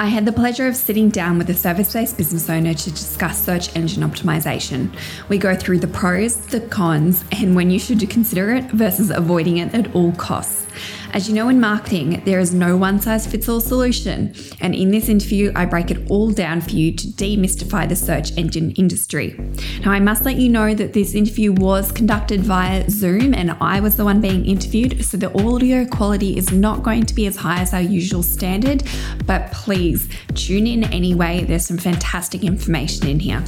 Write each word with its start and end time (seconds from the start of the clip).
I 0.00 0.06
had 0.06 0.24
the 0.24 0.32
pleasure 0.32 0.66
of 0.66 0.76
sitting 0.76 1.10
down 1.10 1.36
with 1.36 1.50
a 1.50 1.54
service 1.54 1.92
based 1.92 2.16
business 2.16 2.48
owner 2.48 2.72
to 2.72 2.90
discuss 2.90 3.44
search 3.44 3.76
engine 3.76 4.02
optimization. 4.02 4.96
We 5.28 5.36
go 5.36 5.54
through 5.54 5.80
the 5.80 5.88
pros, 5.88 6.36
the 6.36 6.62
cons, 6.62 7.22
and 7.32 7.54
when 7.54 7.70
you 7.70 7.78
should 7.78 8.00
consider 8.08 8.54
it 8.54 8.64
versus 8.70 9.10
avoiding 9.10 9.58
it 9.58 9.74
at 9.74 9.94
all 9.94 10.12
costs. 10.12 10.66
As 11.12 11.28
you 11.28 11.34
know, 11.34 11.48
in 11.48 11.58
marketing, 11.58 12.22
there 12.24 12.38
is 12.38 12.54
no 12.54 12.76
one 12.76 13.00
size 13.00 13.26
fits 13.26 13.48
all 13.48 13.60
solution. 13.60 14.32
And 14.60 14.74
in 14.74 14.90
this 14.92 15.08
interview, 15.08 15.50
I 15.56 15.64
break 15.64 15.90
it 15.90 16.08
all 16.08 16.30
down 16.30 16.60
for 16.60 16.70
you 16.70 16.92
to 16.92 17.06
demystify 17.08 17.88
the 17.88 17.96
search 17.96 18.36
engine 18.38 18.70
industry. 18.72 19.36
Now, 19.84 19.90
I 19.90 19.98
must 19.98 20.24
let 20.24 20.36
you 20.36 20.48
know 20.48 20.72
that 20.74 20.92
this 20.92 21.14
interview 21.14 21.52
was 21.52 21.90
conducted 21.90 22.42
via 22.42 22.88
Zoom 22.88 23.34
and 23.34 23.56
I 23.60 23.80
was 23.80 23.96
the 23.96 24.04
one 24.04 24.20
being 24.20 24.46
interviewed, 24.46 25.04
so 25.04 25.16
the 25.16 25.36
audio 25.36 25.84
quality 25.84 26.36
is 26.36 26.52
not 26.52 26.84
going 26.84 27.06
to 27.06 27.14
be 27.14 27.26
as 27.26 27.36
high 27.36 27.60
as 27.60 27.74
our 27.74 27.80
usual 27.80 28.22
standard, 28.22 28.84
but 29.26 29.50
please 29.50 30.08
tune 30.34 30.66
in 30.66 30.84
anyway. 30.84 31.44
There's 31.44 31.66
some 31.66 31.78
fantastic 31.78 32.44
information 32.44 33.08
in 33.08 33.18
here. 33.18 33.42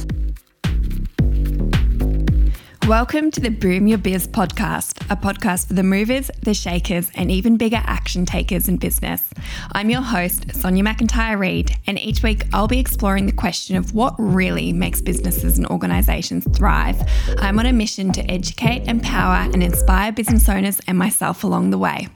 Welcome 2.87 3.31
to 3.31 3.39
the 3.39 3.49
Boom 3.49 3.87
Your 3.87 3.97
Biz 3.97 4.27
podcast, 4.27 5.09
a 5.09 5.15
podcast 5.15 5.67
for 5.67 5.73
the 5.73 5.83
movers, 5.83 6.29
the 6.41 6.53
shakers, 6.53 7.09
and 7.15 7.31
even 7.31 7.55
bigger 7.55 7.81
action 7.81 8.25
takers 8.25 8.67
in 8.67 8.75
business. 8.75 9.29
I'm 9.71 9.89
your 9.89 10.01
host, 10.01 10.53
Sonia 10.53 10.83
McIntyre 10.83 11.39
Reid, 11.39 11.77
and 11.87 11.97
each 11.97 12.23
week 12.23 12.43
I'll 12.51 12.67
be 12.67 12.79
exploring 12.79 13.25
the 13.25 13.31
question 13.31 13.77
of 13.77 13.93
what 13.93 14.15
really 14.17 14.73
makes 14.73 14.99
businesses 15.01 15.57
and 15.57 15.65
organizations 15.67 16.45
thrive. 16.57 17.01
I'm 17.37 17.57
on 17.57 17.67
a 17.67 17.71
mission 17.71 18.11
to 18.11 18.21
educate, 18.29 18.85
empower, 18.89 19.49
and 19.53 19.63
inspire 19.63 20.11
business 20.11 20.49
owners 20.49 20.81
and 20.85 20.97
myself 20.97 21.45
along 21.45 21.69
the 21.69 21.77
way. 21.77 22.09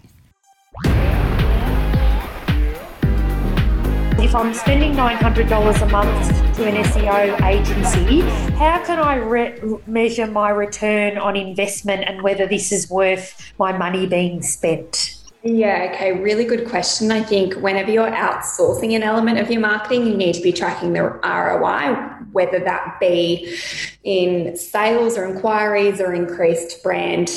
If 4.19 4.33
I'm 4.33 4.51
spending 4.51 4.93
$900 4.93 5.81
a 5.81 5.85
month 5.89 6.55
to 6.55 6.65
an 6.65 6.83
SEO 6.83 7.39
agency, 7.45 8.21
how 8.57 8.83
can 8.83 8.97
I 8.97 9.17
re- 9.17 9.59
measure 9.85 10.25
my 10.25 10.49
return 10.49 11.19
on 11.19 11.35
investment 11.35 12.03
and 12.07 12.23
whether 12.23 12.47
this 12.47 12.71
is 12.71 12.89
worth 12.89 13.53
my 13.59 13.77
money 13.77 14.07
being 14.07 14.41
spent? 14.41 15.17
Yeah, 15.43 15.91
okay, 15.93 16.13
really 16.13 16.45
good 16.45 16.67
question. 16.67 17.11
I 17.11 17.21
think 17.21 17.53
whenever 17.57 17.91
you're 17.91 18.09
outsourcing 18.09 18.95
an 18.95 19.03
element 19.03 19.37
of 19.37 19.51
your 19.51 19.61
marketing, 19.61 20.07
you 20.07 20.17
need 20.17 20.33
to 20.33 20.41
be 20.41 20.51
tracking 20.51 20.93
the 20.93 21.03
ROI, 21.03 21.93
whether 22.31 22.59
that 22.59 22.97
be 22.99 23.55
in 24.03 24.57
sales 24.57 25.15
or 25.15 25.25
inquiries 25.25 26.01
or 26.01 26.13
increased 26.15 26.81
brand 26.81 27.29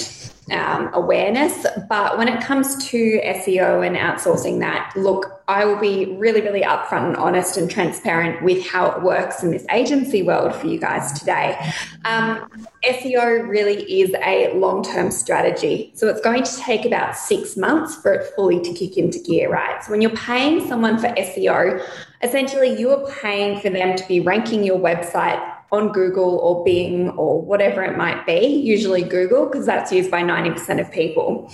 um, 0.50 0.90
awareness. 0.94 1.66
But 1.88 2.18
when 2.18 2.26
it 2.26 2.42
comes 2.42 2.88
to 2.88 3.20
SEO 3.20 3.86
and 3.86 3.96
outsourcing 3.96 4.60
that, 4.60 4.92
look, 4.96 5.39
I 5.50 5.64
will 5.64 5.80
be 5.80 6.16
really, 6.16 6.40
really 6.42 6.62
upfront 6.62 7.08
and 7.08 7.16
honest 7.16 7.56
and 7.56 7.68
transparent 7.68 8.40
with 8.44 8.64
how 8.64 8.88
it 8.92 9.02
works 9.02 9.42
in 9.42 9.50
this 9.50 9.66
agency 9.72 10.22
world 10.22 10.54
for 10.54 10.68
you 10.68 10.78
guys 10.78 11.10
today. 11.18 11.58
Um, 12.04 12.48
SEO 12.84 13.48
really 13.48 13.82
is 14.00 14.14
a 14.24 14.54
long 14.54 14.84
term 14.84 15.10
strategy. 15.10 15.90
So 15.96 16.06
it's 16.06 16.20
going 16.20 16.44
to 16.44 16.56
take 16.58 16.84
about 16.84 17.16
six 17.16 17.56
months 17.56 17.96
for 17.96 18.12
it 18.12 18.32
fully 18.36 18.60
to 18.60 18.72
kick 18.72 18.96
into 18.96 19.18
gear, 19.18 19.50
right? 19.50 19.82
So 19.82 19.90
when 19.90 20.00
you're 20.00 20.14
paying 20.14 20.68
someone 20.68 20.98
for 20.98 21.08
SEO, 21.08 21.84
essentially 22.22 22.78
you 22.78 22.90
are 22.90 23.04
paying 23.10 23.58
for 23.58 23.70
them 23.70 23.96
to 23.96 24.06
be 24.06 24.20
ranking 24.20 24.62
your 24.62 24.78
website 24.78 25.44
on 25.72 25.90
Google 25.90 26.38
or 26.38 26.62
Bing 26.64 27.10
or 27.10 27.42
whatever 27.42 27.82
it 27.82 27.96
might 27.96 28.24
be, 28.24 28.46
usually 28.46 29.02
Google, 29.02 29.46
because 29.46 29.66
that's 29.66 29.90
used 29.90 30.12
by 30.12 30.22
90% 30.22 30.80
of 30.80 30.92
people. 30.92 31.50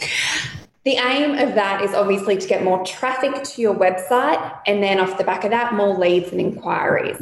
The 0.86 0.98
aim 0.98 1.32
of 1.36 1.56
that 1.56 1.82
is 1.82 1.94
obviously 1.94 2.36
to 2.36 2.46
get 2.46 2.62
more 2.62 2.84
traffic 2.86 3.42
to 3.42 3.60
your 3.60 3.74
website 3.74 4.60
and 4.68 4.80
then 4.80 5.00
off 5.00 5.18
the 5.18 5.24
back 5.24 5.42
of 5.42 5.50
that, 5.50 5.74
more 5.74 5.98
leads 5.98 6.30
and 6.30 6.40
inquiries. 6.40 7.18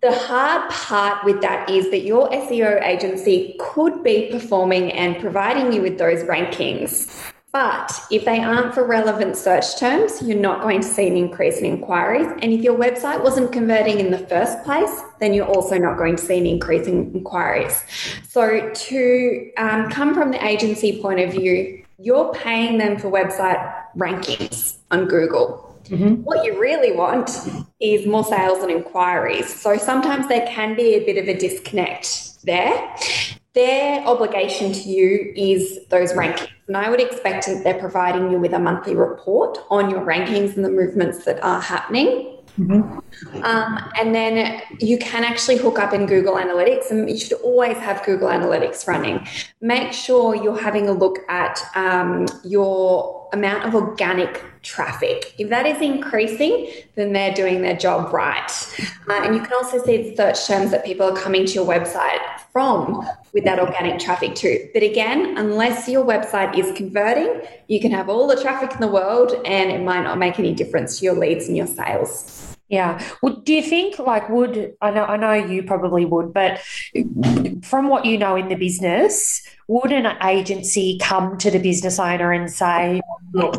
The 0.00 0.12
hard 0.12 0.70
part 0.70 1.24
with 1.24 1.40
that 1.40 1.68
is 1.68 1.90
that 1.90 2.04
your 2.04 2.30
SEO 2.30 2.80
agency 2.86 3.56
could 3.58 4.04
be 4.04 4.28
performing 4.30 4.92
and 4.92 5.18
providing 5.18 5.72
you 5.72 5.82
with 5.82 5.98
those 5.98 6.22
rankings 6.22 7.32
but 7.54 7.92
if 8.10 8.24
they 8.24 8.40
aren't 8.40 8.74
for 8.74 8.84
relevant 8.84 9.36
search 9.36 9.78
terms, 9.78 10.20
you're 10.20 10.36
not 10.36 10.60
going 10.60 10.80
to 10.80 10.86
see 10.88 11.06
an 11.06 11.16
increase 11.16 11.58
in 11.58 11.64
inquiries. 11.64 12.26
And 12.42 12.52
if 12.52 12.62
your 12.62 12.76
website 12.76 13.22
wasn't 13.22 13.52
converting 13.52 14.00
in 14.00 14.10
the 14.10 14.18
first 14.18 14.64
place, 14.64 14.90
then 15.20 15.32
you're 15.32 15.46
also 15.46 15.78
not 15.78 15.96
going 15.96 16.16
to 16.16 16.22
see 16.24 16.36
an 16.36 16.46
increase 16.46 16.88
in 16.88 17.12
inquiries. 17.14 17.80
So, 18.28 18.72
to 18.74 19.52
um, 19.56 19.88
come 19.88 20.14
from 20.14 20.32
the 20.32 20.44
agency 20.44 21.00
point 21.00 21.20
of 21.20 21.30
view, 21.30 21.83
you're 21.98 22.32
paying 22.32 22.78
them 22.78 22.98
for 22.98 23.10
website 23.10 23.72
rankings 23.96 24.76
on 24.90 25.06
Google. 25.06 25.70
Mm-hmm. 25.84 26.22
What 26.22 26.44
you 26.44 26.58
really 26.58 26.96
want 26.96 27.30
is 27.80 28.06
more 28.06 28.24
sales 28.24 28.62
and 28.62 28.70
inquiries. 28.70 29.54
So 29.60 29.76
sometimes 29.76 30.28
there 30.28 30.46
can 30.46 30.74
be 30.74 30.94
a 30.94 31.04
bit 31.04 31.18
of 31.18 31.28
a 31.28 31.38
disconnect 31.38 32.42
there. 32.44 32.96
Their 33.52 34.04
obligation 34.06 34.72
to 34.72 34.88
you 34.88 35.32
is 35.36 35.86
those 35.88 36.12
rankings. 36.12 36.48
And 36.66 36.76
I 36.76 36.88
would 36.88 37.00
expect 37.00 37.46
that 37.46 37.62
they're 37.62 37.78
providing 37.78 38.30
you 38.30 38.38
with 38.38 38.54
a 38.54 38.58
monthly 38.58 38.96
report 38.96 39.58
on 39.70 39.90
your 39.90 40.00
rankings 40.00 40.56
and 40.56 40.64
the 40.64 40.70
movements 40.70 41.24
that 41.26 41.42
are 41.44 41.60
happening. 41.60 42.38
Mm-hmm. 42.58 43.44
Um, 43.44 43.90
and 43.98 44.14
then 44.14 44.62
you 44.80 44.98
can 44.98 45.24
actually 45.24 45.56
hook 45.56 45.78
up 45.78 45.92
in 45.92 46.06
Google 46.06 46.34
Analytics, 46.34 46.90
and 46.90 47.10
you 47.10 47.18
should 47.18 47.40
always 47.40 47.76
have 47.78 48.04
Google 48.04 48.28
Analytics 48.28 48.86
running. 48.86 49.26
Make 49.60 49.92
sure 49.92 50.36
you're 50.36 50.60
having 50.60 50.88
a 50.88 50.92
look 50.92 51.18
at 51.28 51.60
um, 51.74 52.26
your 52.44 53.28
amount 53.32 53.64
of 53.64 53.74
organic 53.74 54.42
traffic. 54.64 55.34
If 55.38 55.48
that 55.50 55.66
is 55.66 55.80
increasing, 55.80 56.70
then 56.94 57.12
they're 57.12 57.34
doing 57.34 57.62
their 57.62 57.76
job 57.76 58.12
right. 58.12 58.50
Uh, 59.08 59.22
and 59.22 59.34
you 59.34 59.42
can 59.42 59.52
also 59.52 59.82
see 59.84 60.10
the 60.10 60.16
search 60.16 60.46
terms 60.46 60.70
that 60.70 60.84
people 60.84 61.08
are 61.08 61.16
coming 61.16 61.44
to 61.46 61.52
your 61.52 61.66
website 61.66 62.20
from 62.52 63.06
with 63.32 63.44
that 63.44 63.58
organic 63.58 64.00
traffic 64.00 64.34
too. 64.34 64.68
But 64.72 64.82
again, 64.82 65.36
unless 65.36 65.88
your 65.88 66.04
website 66.04 66.56
is 66.56 66.76
converting, 66.76 67.42
you 67.68 67.80
can 67.80 67.90
have 67.90 68.08
all 68.08 68.26
the 68.26 68.40
traffic 68.40 68.72
in 68.72 68.80
the 68.80 68.88
world 68.88 69.32
and 69.44 69.70
it 69.70 69.82
might 69.82 70.02
not 70.02 70.18
make 70.18 70.38
any 70.38 70.54
difference 70.54 70.98
to 70.98 71.04
your 71.04 71.14
leads 71.14 71.48
and 71.48 71.56
your 71.56 71.66
sales. 71.66 72.53
Yeah. 72.68 73.04
Well, 73.22 73.36
do 73.36 73.52
you 73.52 73.62
think 73.62 73.98
like 73.98 74.28
would 74.30 74.74
I 74.80 74.90
know 74.90 75.04
I 75.04 75.16
know 75.16 75.34
you 75.34 75.62
probably 75.62 76.04
would, 76.04 76.32
but 76.32 76.60
from 77.62 77.88
what 77.88 78.06
you 78.06 78.16
know 78.16 78.36
in 78.36 78.48
the 78.48 78.54
business, 78.54 79.46
would 79.68 79.92
an 79.92 80.06
agency 80.22 80.98
come 81.00 81.36
to 81.38 81.50
the 81.50 81.58
business 81.58 81.98
owner 81.98 82.32
and 82.32 82.50
say, 82.50 83.00
look, 83.32 83.56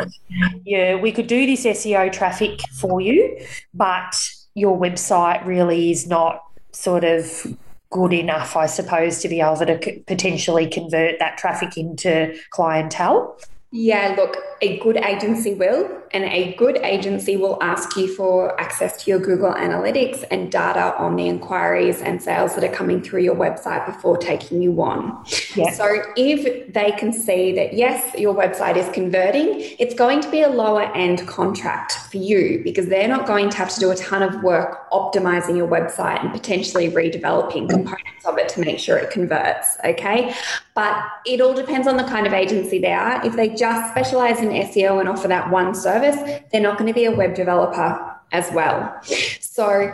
yeah, 0.66 0.96
we 0.96 1.12
could 1.12 1.28
do 1.28 1.46
this 1.46 1.66
SEO 1.66 2.12
traffic 2.12 2.60
for 2.80 3.00
you, 3.00 3.40
but 3.74 4.16
your 4.56 4.78
website 4.78 5.46
really 5.46 5.92
is 5.92 6.08
not 6.08 6.42
sort 6.72 7.04
of 7.04 7.46
good 7.90 8.14
enough, 8.14 8.56
I 8.56 8.66
suppose, 8.66 9.20
to 9.20 9.30
be 9.30 9.40
able 9.40 9.58
to 9.58 10.02
potentially 10.08 10.68
convert 10.68 11.20
that 11.20 11.38
traffic 11.38 11.78
into 11.78 12.36
clientele? 12.50 13.38
Yeah, 13.72 14.16
look, 14.18 14.38
a 14.62 14.80
good 14.80 14.98
agency 14.98 15.54
will, 15.54 15.90
and 16.12 16.24
a 16.24 16.54
good 16.56 16.78
agency 16.78 17.36
will 17.36 17.58
ask 17.62 17.98
you 17.98 18.14
for 18.14 18.60
access 18.60 19.04
to 19.04 19.12
your 19.12 19.20
Google 19.20 19.54
Analytics 19.54 20.24
and 20.32 20.52
data 20.52 20.96
on 20.98 21.16
the 21.16 21.28
inquiries 21.28 22.02
and 22.02 22.22
sales 22.22 22.56
that 22.56 22.64
are 22.64 22.74
coming 22.74 23.02
through 23.02 23.22
your 23.22 23.36
website 23.36 23.86
before 23.86 24.18
taking 24.18 24.62
you 24.62 24.82
on. 24.82 25.24
Yeah. 25.56 25.72
So 25.72 26.02
if 26.16 26.72
they 26.74 26.92
can 26.92 27.12
see 27.12 27.54
that, 27.56 27.74
yes, 27.74 28.18
your 28.18 28.34
website 28.34 28.78
is 28.78 28.88
converting, 28.94 29.60
it's 29.78 29.94
going 29.94 30.22
to 30.22 30.32
be 30.32 30.42
a 30.42 30.50
lower 30.50 30.84
end 30.96 31.28
contract 31.28 31.94
for 32.10 32.18
you 32.18 32.62
because 32.64 32.88
they're 32.88 33.08
not 33.08 33.28
going 33.28 33.50
to 33.50 33.58
have 33.58 33.70
to 33.74 33.80
do 33.80 33.92
a 33.92 33.96
ton 33.96 34.24
of 34.24 34.42
work 34.42 34.90
optimizing 34.92 35.58
your 35.58 35.68
website 35.68 36.24
and 36.24 36.32
potentially 36.32 36.90
redeveloping 36.90 37.70
components 37.70 38.26
of 38.26 38.38
it 38.38 38.50
to 38.50 38.62
make 38.62 38.80
sure 38.80 38.98
it 38.98 39.12
converts. 39.12 39.78
Okay. 39.84 40.34
But 40.76 41.06
it 41.26 41.42
all 41.42 41.54
depends 41.54 41.88
on 41.88 41.98
the 41.98 42.04
kind 42.04 42.28
of 42.28 42.34
agency 42.34 42.80
they 42.80 42.92
are. 42.92 43.26
If 43.26 43.36
they 43.36 43.50
just 43.50 43.92
specialize 43.92 44.40
in 44.40 44.52
SEO 44.56 45.00
and 45.00 45.10
offer 45.10 45.28
that 45.28 45.50
one 45.52 45.76
service, 45.76 46.18
they're 46.52 46.62
not 46.62 46.78
going 46.78 46.88
to 46.88 46.94
be 46.94 47.06
a 47.06 47.16
web 47.16 47.36
developer 47.36 48.16
as 48.32 48.52
well. 48.52 49.00
So 49.40 49.94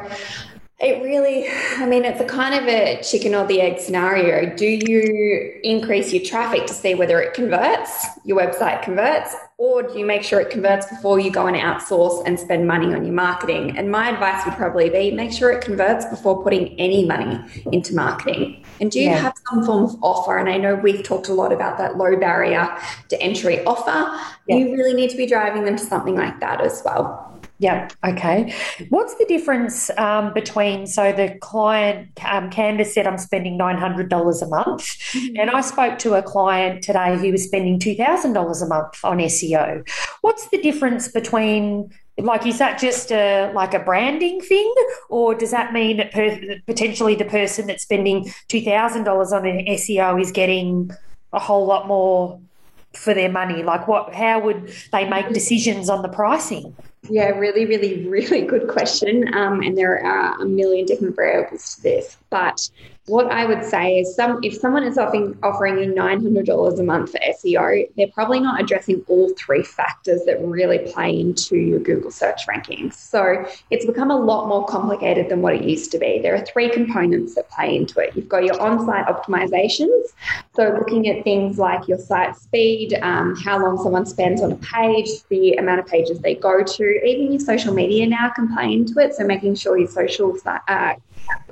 it 0.80 1.04
really, 1.04 1.48
I 1.78 1.86
mean, 1.86 2.06
it's 2.06 2.20
a 2.20 2.26
kind 2.26 2.56
of 2.56 2.68
a 2.68 3.02
chicken 3.04 3.36
or 3.36 3.46
the 3.46 3.62
egg 3.62 3.80
scenario. 3.80 4.56
Do 4.56 4.66
you 4.66 5.60
increase 5.64 6.12
your 6.12 6.24
traffic 6.24 6.66
to 6.68 6.74
see 6.74 6.96
whether 6.96 7.22
it 7.22 7.34
converts, 7.36 8.08
your 8.26 8.40
website 8.40 8.82
converts, 8.82 9.36
or 9.62 9.84
do 9.84 10.00
you 10.00 10.04
make 10.08 10.24
sure 10.24 10.40
it 10.40 10.50
converts 10.50 10.88
before 10.88 11.20
you 11.20 11.30
go 11.30 11.46
and 11.46 11.56
outsource 11.56 12.26
and 12.26 12.40
spend 12.40 12.66
money 12.66 12.96
on 12.96 13.06
your 13.06 13.14
marketing? 13.14 13.78
And 13.78 13.92
my 13.92 14.10
advice 14.10 14.44
would 14.44 14.56
probably 14.56 14.90
be 14.90 15.12
make 15.12 15.32
sure 15.32 15.52
it 15.52 15.64
converts 15.64 16.04
before 16.06 16.42
putting 16.42 16.70
any 16.80 17.06
money 17.06 17.40
into 17.72 17.94
marketing. 17.94 18.66
And 18.80 18.90
do 18.90 19.00
you 19.00 19.12
yeah. 19.12 19.18
have 19.18 19.36
some 19.48 19.64
form 19.64 19.84
of 19.84 20.04
offer? 20.04 20.40
And 20.40 20.50
I 20.50 20.58
know 20.58 20.74
we've 20.74 21.04
talked 21.04 21.28
a 21.28 21.36
lot 21.36 21.54
about 21.54 21.78
that 21.78 21.96
low 21.96 22.16
barrier 22.16 22.76
to 23.10 23.22
entry 23.22 23.64
offer. 23.66 24.20
Yeah. 24.48 24.56
You 24.56 24.72
really 24.72 24.96
need 24.96 25.12
to 25.12 25.18
be 25.18 25.28
driving 25.28 25.64
them 25.64 25.76
to 25.76 25.84
something 25.84 26.16
like 26.16 26.40
that 26.40 26.60
as 26.62 26.82
well. 26.84 27.31
Yeah. 27.62 27.90
Okay. 28.04 28.56
What's 28.90 29.14
the 29.20 29.26
difference 29.26 29.92
um, 29.92 30.34
between 30.34 30.88
so 30.88 31.12
the 31.12 31.38
client 31.42 32.10
um, 32.26 32.50
Candace 32.50 32.92
said 32.96 33.06
I'm 33.06 33.20
spending 33.20 33.56
nine 33.56 33.78
hundred 33.78 34.10
dollars 34.10 34.42
a 34.42 34.48
month, 34.48 34.82
mm-hmm. 35.14 35.40
and 35.40 35.52
I 35.52 35.62
spoke 35.62 36.00
to 36.00 36.16
a 36.16 36.24
client 36.24 36.84
today 36.84 37.16
who 37.20 37.32
was 37.32 37.44
spending 37.44 37.78
two 37.78 37.94
thousand 37.94 38.34
dollars 38.34 38.64
a 38.64 38.68
month 38.68 38.98
on 39.04 39.20
SEO. 39.20 39.88
What's 40.22 40.48
the 40.48 40.58
difference 40.58 41.10
between 41.10 41.94
like 42.18 42.48
is 42.48 42.58
that 42.58 42.80
just 42.80 43.12
a 43.12 43.52
like 43.54 43.76
a 43.76 43.80
branding 43.80 44.42
thing 44.42 44.74
or 45.10 45.36
does 45.36 45.52
that 45.52 45.72
mean 45.72 45.98
that 45.98 46.12
per, 46.12 46.40
potentially 46.66 47.14
the 47.14 47.26
person 47.26 47.68
that's 47.68 47.84
spending 47.84 48.26
$2000 48.50 49.32
on 49.32 49.48
an 49.48 49.66
seo 49.66 50.22
is 50.22 50.30
getting 50.32 50.92
a 51.32 51.40
whole 51.40 51.66
lot 51.66 51.88
more 51.88 52.40
for 52.94 53.14
their 53.14 53.32
money? 53.32 53.64
Like 53.64 53.88
what 53.88 54.14
how 54.14 54.40
would 54.42 54.74
they 54.92 55.08
make 55.08 55.30
decisions 55.30 55.90
on 55.90 56.02
the 56.02 56.10
pricing? 56.10 56.76
Yeah 57.10 57.30
really 57.30 57.66
really 57.66 58.08
really 58.08 58.42
good 58.42 58.68
question. 58.68 59.34
Um, 59.34 59.62
and 59.62 59.78
there 59.78 60.04
are 60.06 60.42
a 60.42 60.46
million 60.46 60.86
different 60.86 61.16
variables 61.16 61.76
to 61.76 61.82
this 61.82 62.18
but 62.30 62.70
what 63.08 63.32
I 63.32 63.46
would 63.46 63.64
say 63.66 64.00
is 64.00 64.16
some 64.16 64.40
if 64.44 64.54
someone 64.54 64.84
is 64.84 64.98
offering 64.98 65.38
offering 65.42 65.80
you 65.80 65.92
$900 65.92 66.80
a 66.80 66.84
month 66.84 67.12
for 67.12 67.20
SEO, 67.20 67.90
they're 67.98 68.08
probably 68.14 68.40
not 68.40 68.62
addressing 68.62 69.04
all 69.08 69.34
three 69.38 69.64
factors 69.64 70.24
that 70.26 70.40
really 70.42 70.80
play 70.92 71.20
into 71.20 71.58
your 71.58 71.80
Google 71.80 72.12
search 72.12 72.46
rankings. 72.48 72.94
So 72.94 73.44
it's 73.72 73.86
become 73.86 74.12
a 74.12 74.16
lot 74.16 74.48
more 74.48 74.66
complicated 74.68 75.30
than 75.30 75.42
what 75.42 75.56
it 75.56 75.64
used 75.64 75.92
to 75.92 75.98
be. 75.98 76.20
There 76.20 76.36
are 76.36 76.46
three 76.46 76.70
components 76.70 77.34
that 77.36 77.50
play 77.50 77.76
into 77.76 78.00
it. 78.00 78.16
You've 78.16 78.30
got 78.30 78.44
your 78.44 78.60
on-site 78.62 79.08
optimizations, 79.08 80.14
so 80.56 80.76
looking 80.78 81.08
at 81.08 81.24
things 81.24 81.58
like 81.58 81.88
your 81.88 81.98
site 81.98 82.36
speed, 82.36 83.00
um, 83.02 83.36
how 83.36 83.60
long 83.60 83.78
someone 83.82 84.06
spends 84.06 84.42
on 84.42 84.52
a 84.52 84.58
page, 84.58 85.10
the 85.30 85.54
amount 85.54 85.80
of 85.80 85.88
pages 85.88 86.20
they 86.20 86.36
go 86.36 86.64
to, 86.64 87.06
even 87.06 87.32
your 87.32 87.40
social 87.40 87.74
media 87.74 88.06
now 88.06 88.30
can 88.30 88.54
play 88.54 88.72
into 88.74 89.00
it. 89.00 89.16
So 89.16 89.24
making 89.24 89.56
sure 89.56 89.78
your 89.78 89.88
social 89.88 90.38
uh, 90.46 90.94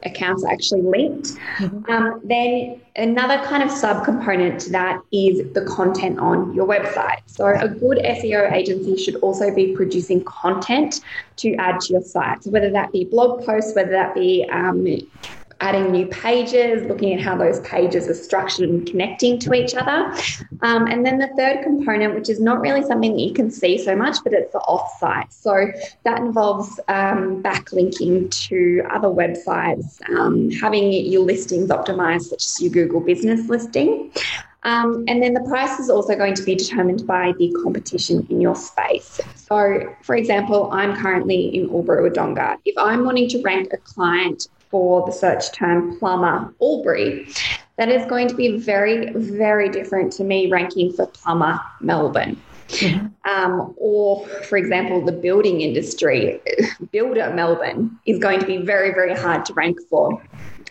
accounts 0.04 0.44
are 0.44 0.52
actually 0.52 0.82
linked. 0.82 1.30
Mm-hmm. 1.58 1.92
Um, 1.92 2.22
then 2.24 2.82
another 2.96 3.44
kind 3.46 3.64
of 3.64 3.70
subcomponent 3.70 4.64
to 4.66 4.72
that 4.72 5.02
is 5.12 5.52
the 5.54 5.66
content 5.66 6.20
on 6.20 6.54
your 6.54 6.68
website. 6.68 7.20
So 7.28 7.48
a 7.48 7.68
good 7.68 7.98
SEO 8.00 8.52
agency 8.52 8.98
should 8.98 9.16
also 9.18 9.54
be 9.54 9.76
producing 9.76 10.24
content 10.24 11.02
to 11.38 11.56
add 11.56 11.80
to 11.82 11.94
your 11.94 12.02
site. 12.02 12.44
So 12.44 12.52
whether 12.52 12.70
that 12.72 12.92
be 12.92 13.06
blog 13.06 13.46
posts, 13.46 13.76
whether 13.76 13.92
that 13.92 14.16
be 14.16 14.48
um, 14.52 14.86
adding 15.62 15.92
new 15.92 16.08
pages, 16.08 16.88
looking 16.88 17.14
at 17.14 17.20
how 17.20 17.36
those 17.36 17.60
pages 17.62 18.08
are 18.08 18.14
structured 18.14 18.70
and 18.70 18.88
connecting 18.88 19.38
to 19.40 19.54
each 19.54 19.76
other. 19.76 20.14
Um, 20.62 20.88
and 20.88 21.06
then 21.06 21.18
the 21.18 21.28
third 21.36 21.64
component, 21.64 22.16
which 22.16 22.30
is 22.30 22.40
not 22.40 22.62
really 22.62 22.84
something 22.84 23.14
that 23.14 23.22
you 23.22 23.34
can 23.34 23.52
see 23.52 23.78
so 23.78 23.96
much, 23.96 24.18
but 24.24 24.34
it's 24.34 24.52
the 24.54 24.60
offsite. 24.60 25.32
So 25.32 25.72
that 26.04 26.20
involves 26.20 26.80
um, 26.88 27.44
backlinking 27.44 28.32
to 28.48 28.84
other 28.90 29.10
websites, 29.10 30.00
um, 30.18 30.50
having 30.52 30.92
your 30.92 31.24
listings 31.24 31.70
optimized, 31.70 32.24
such 32.24 32.46
as 32.46 32.62
your 32.62 32.72
Google 32.72 33.02
business 33.02 33.50
listing. 33.50 34.12
Um, 34.64 35.06
and 35.08 35.24
then 35.24 35.34
the 35.34 35.42
price 35.42 35.80
is 35.80 35.90
also 35.90 36.16
going 36.18 36.34
to 36.34 36.44
be 36.44 36.54
determined 36.54 37.08
by 37.08 37.34
the 37.40 37.56
competition 37.64 38.28
in 38.30 38.42
your 38.42 38.56
space. 38.56 39.22
So, 39.36 39.96
for 40.04 40.16
example, 40.16 40.70
I'm 40.74 40.96
currently 40.98 41.56
in 41.56 41.70
Albury 41.70 42.10
Wodonga. 42.10 42.58
If 42.66 42.78
I'm 42.78 43.06
wanting 43.06 43.30
to 43.30 43.42
rank 43.42 43.72
a 43.72 43.78
client 43.78 44.50
for 44.70 45.06
the 45.06 45.12
search 45.12 45.52
term 45.52 45.98
plumber 45.98 46.54
Albury, 46.62 47.28
that 47.78 47.90
is 47.90 48.06
going 48.08 48.28
to 48.28 48.36
be 48.36 48.58
very, 48.58 49.12
very 49.14 49.70
different 49.70 50.12
to 50.14 50.24
me 50.24 50.50
ranking 50.52 50.94
for 50.94 51.08
plumber 51.08 51.60
Melbourne. 51.82 52.40
Mm-hmm. 52.70 53.08
Um, 53.30 53.74
or, 53.78 54.28
for 54.28 54.58
example, 54.58 55.04
the 55.04 55.12
building 55.12 55.62
industry, 55.62 56.40
builder 56.92 57.32
Melbourne 57.34 57.98
is 58.06 58.20
going 58.20 58.40
to 58.40 58.46
be 58.46 58.58
very, 58.58 58.92
very 58.92 59.16
hard 59.16 59.46
to 59.46 59.54
rank 59.54 59.80
for. 59.90 60.22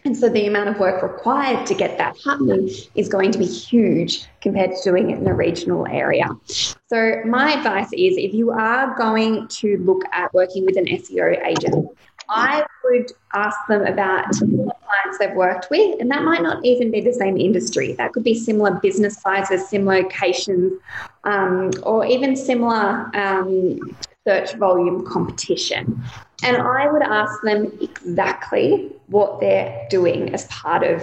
And 0.04 0.16
so 0.16 0.28
the 0.28 0.46
amount 0.46 0.68
of 0.68 0.78
work 0.78 1.02
required 1.02 1.66
to 1.66 1.74
get 1.74 1.98
that 1.98 2.16
happening 2.24 2.70
is 2.94 3.08
going 3.08 3.32
to 3.32 3.38
be 3.38 3.46
huge 3.46 4.26
compared 4.40 4.70
to 4.70 4.82
doing 4.82 5.10
it 5.10 5.18
in 5.18 5.26
a 5.26 5.34
regional 5.34 5.86
area. 5.86 6.28
So, 6.46 7.20
my 7.26 7.52
advice 7.52 7.92
is 7.92 8.16
if 8.16 8.32
you 8.32 8.50
are 8.50 8.96
going 8.96 9.48
to 9.48 9.76
look 9.78 10.02
at 10.12 10.32
working 10.32 10.64
with 10.64 10.76
an 10.76 10.86
SEO 10.86 11.44
agent, 11.44 11.88
I 12.30 12.64
would 12.84 13.12
ask 13.34 13.56
them 13.68 13.86
about 13.86 14.30
clients 14.32 15.18
they've 15.18 15.34
worked 15.34 15.68
with, 15.70 16.00
and 16.00 16.10
that 16.10 16.22
might 16.22 16.42
not 16.42 16.64
even 16.64 16.90
be 16.90 17.00
the 17.00 17.12
same 17.12 17.36
industry. 17.36 17.92
That 17.94 18.12
could 18.12 18.24
be 18.24 18.34
similar 18.34 18.72
business 18.72 19.18
sizes, 19.18 19.68
similar 19.68 20.02
locations, 20.02 20.80
um, 21.24 21.70
or 21.82 22.04
even 22.04 22.36
similar 22.36 23.10
um, 23.14 23.78
search 24.26 24.54
volume 24.54 25.06
competition. 25.06 26.02
And 26.42 26.56
I 26.58 26.90
would 26.90 27.02
ask 27.02 27.40
them 27.42 27.72
exactly 27.80 28.92
what 29.06 29.40
they're 29.40 29.86
doing 29.90 30.34
as 30.34 30.46
part 30.46 30.84
of 30.84 31.02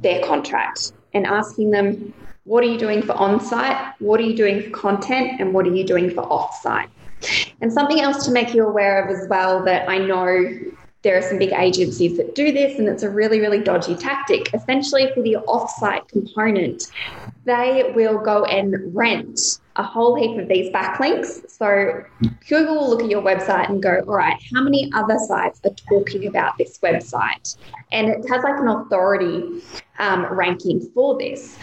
their 0.00 0.24
contract 0.24 0.92
and 1.12 1.26
asking 1.26 1.70
them, 1.70 2.14
what 2.44 2.62
are 2.64 2.68
you 2.68 2.78
doing 2.78 3.02
for 3.02 3.12
on 3.12 3.40
site? 3.40 3.94
What 3.98 4.20
are 4.20 4.24
you 4.24 4.36
doing 4.36 4.62
for 4.62 4.70
content? 4.70 5.40
And 5.40 5.52
what 5.52 5.66
are 5.66 5.74
you 5.74 5.84
doing 5.84 6.10
for 6.10 6.20
off 6.20 6.54
site? 6.62 6.88
And 7.60 7.72
something 7.72 8.00
else 8.00 8.24
to 8.26 8.32
make 8.32 8.54
you 8.54 8.66
aware 8.66 9.04
of 9.04 9.10
as 9.10 9.28
well 9.28 9.64
that 9.64 9.88
I 9.88 9.98
know 9.98 10.44
there 11.06 11.16
are 11.16 11.22
some 11.22 11.38
big 11.38 11.52
agencies 11.52 12.16
that 12.16 12.34
do 12.34 12.50
this, 12.50 12.80
and 12.80 12.88
it's 12.88 13.04
a 13.04 13.08
really, 13.08 13.38
really 13.38 13.60
dodgy 13.60 13.94
tactic. 13.94 14.52
Essentially, 14.52 15.08
for 15.14 15.22
the 15.22 15.36
offsite 15.46 16.08
component, 16.08 16.88
they 17.44 17.92
will 17.94 18.18
go 18.18 18.44
and 18.46 18.92
rent 18.92 19.60
a 19.76 19.84
whole 19.84 20.16
heap 20.16 20.36
of 20.36 20.48
these 20.48 20.68
backlinks. 20.72 21.48
So 21.48 22.02
Google 22.48 22.74
will 22.74 22.90
look 22.90 23.02
at 23.04 23.08
your 23.08 23.22
website 23.22 23.68
and 23.68 23.80
go, 23.80 24.02
all 24.08 24.14
right, 24.16 24.36
how 24.52 24.62
many 24.62 24.90
other 24.94 25.16
sites 25.28 25.60
are 25.64 25.70
talking 25.88 26.26
about 26.26 26.58
this 26.58 26.78
website? 26.78 27.56
And 27.92 28.08
it 28.08 28.28
has 28.28 28.42
like 28.42 28.58
an 28.58 28.66
authority 28.66 29.62
um, 30.00 30.26
ranking 30.32 30.90
for 30.92 31.16
this. 31.16 31.56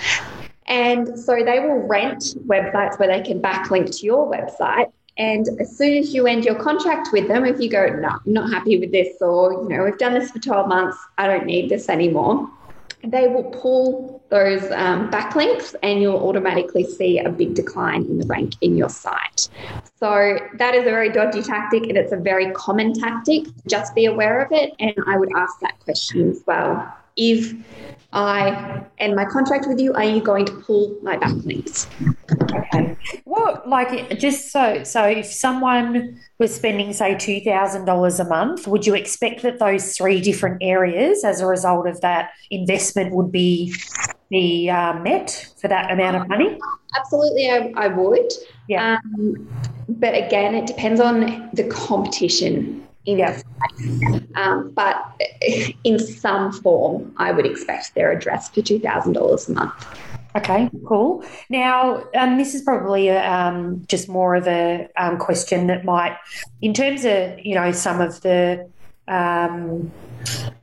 And 0.68 1.20
so 1.20 1.44
they 1.44 1.60
will 1.60 1.86
rent 1.86 2.36
websites 2.48 2.98
where 2.98 3.10
they 3.10 3.22
can 3.22 3.42
backlink 3.42 4.00
to 4.00 4.06
your 4.06 4.32
website 4.32 4.92
and 5.18 5.48
as 5.60 5.78
soon 5.78 5.98
as 5.98 6.14
you 6.14 6.26
end 6.28 6.46
your 6.46 6.56
contract 6.56 7.10
with 7.12 7.28
them, 7.28 7.46
if 7.46 7.60
you 7.60 7.70
go, 7.70 7.86
no, 7.88 8.10
I'm 8.10 8.34
not 8.34 8.52
happy 8.52 8.80
with 8.80 8.92
this, 8.92 9.22
or, 9.22 9.54
you 9.64 9.70
know, 9.70 9.84
we've 9.84 9.98
done 9.98 10.14
this 10.14 10.32
for 10.32 10.40
12 10.40 10.68
months, 10.68 10.98
I 11.18 11.28
don't 11.28 11.46
need 11.46 11.70
this 11.70 11.88
anymore, 11.88 12.50
they 13.04 13.28
will 13.28 13.44
pull 13.44 14.24
those 14.30 14.64
um, 14.72 15.12
backlinks 15.12 15.76
and 15.84 16.02
you'll 16.02 16.28
automatically 16.28 16.86
see 16.86 17.20
a 17.20 17.30
big 17.30 17.54
decline 17.54 18.06
in 18.06 18.18
the 18.18 18.26
rank 18.26 18.54
in 18.62 18.78
your 18.78 18.90
site. 18.90 19.50
So 20.00 20.40
that 20.58 20.74
is 20.74 20.82
a 20.82 20.90
very 20.90 21.10
dodgy 21.10 21.44
tactic 21.44 21.84
and 21.84 21.98
it's 21.98 22.14
a 22.14 22.18
very 22.18 22.52
common 22.52 22.94
tactic. 22.94 23.46
Just 23.68 23.94
be 23.94 24.06
aware 24.06 24.42
of 24.42 24.52
it. 24.52 24.74
And 24.80 24.96
I 25.06 25.18
would 25.18 25.30
ask 25.36 25.60
that 25.60 25.80
question 25.82 26.32
as 26.32 26.44
well. 26.48 26.96
If 27.16 27.54
I 28.14 28.84
end 29.00 29.16
my 29.16 29.26
contract 29.26 29.68
with 29.68 29.80
you, 29.80 29.94
are 29.94 30.04
you 30.04 30.22
going 30.22 30.46
to 30.46 30.54
pull 30.54 30.96
my 31.02 31.18
back 31.18 31.32
backlinks? 31.32 31.88
Okay. 32.54 32.96
Well, 33.26 33.62
like 33.66 34.20
just 34.20 34.52
so 34.52 34.84
so 34.84 35.04
if 35.04 35.26
someone 35.26 36.20
was 36.38 36.54
spending 36.54 36.94
say 36.94 37.16
two 37.18 37.42
thousand 37.42 37.86
dollars 37.86 38.20
a 38.20 38.26
month, 38.26 38.68
would 38.68 38.86
you 38.86 38.94
expect 38.94 39.42
that 39.42 39.60
those 39.60 39.98
three 39.98 40.22
different 40.22 40.60
areas, 40.62 41.24
as 41.24 41.42
a 41.42 41.48
result 41.48 41.88
of 41.88 42.02
that 42.02 42.32
investment, 42.52 43.16
would 43.16 43.32
be 43.32 43.74
be 44.30 44.70
uh, 44.70 44.94
met 45.00 45.52
for 45.60 45.68
that 45.68 45.92
amount 45.92 46.18
of 46.18 46.28
money? 46.28 46.60
Absolutely, 46.96 47.50
I, 47.50 47.74
I 47.76 47.88
would. 47.88 48.32
Yeah. 48.68 49.00
Um, 49.18 49.48
but 49.90 50.16
again, 50.16 50.56
it 50.56 50.68
depends 50.68 51.00
on 51.00 51.50
the 51.54 51.64
competition 51.66 52.88
in 53.06 53.20
yes. 53.20 53.44
Um, 54.36 54.72
but 54.72 55.22
in 55.84 56.00
some 56.00 56.52
form, 56.52 57.14
I 57.18 57.32
would 57.32 57.46
expect 57.46 57.96
they're 57.96 58.12
addressed 58.12 58.54
for 58.56 58.62
$2,000 58.62 59.50
a 59.50 59.52
month. 59.52 59.88
Okay, 60.36 60.70
cool. 60.86 61.24
Now, 61.50 62.04
um, 62.16 62.38
this 62.38 62.56
is 62.56 62.62
probably 62.64 63.10
a, 63.10 63.24
um, 63.24 63.84
just 63.88 64.10
more 64.10 64.36
of 64.36 64.48
a 64.48 64.90
um, 64.98 65.20
question 65.20 65.68
that 65.68 65.86
might, 65.86 66.18
in 66.62 66.74
terms 66.74 67.06
of 67.06 67.38
you 67.46 67.54
know 67.54 67.72
some 67.72 68.02
of 68.02 68.22
the 68.22 68.68
um, 69.08 69.92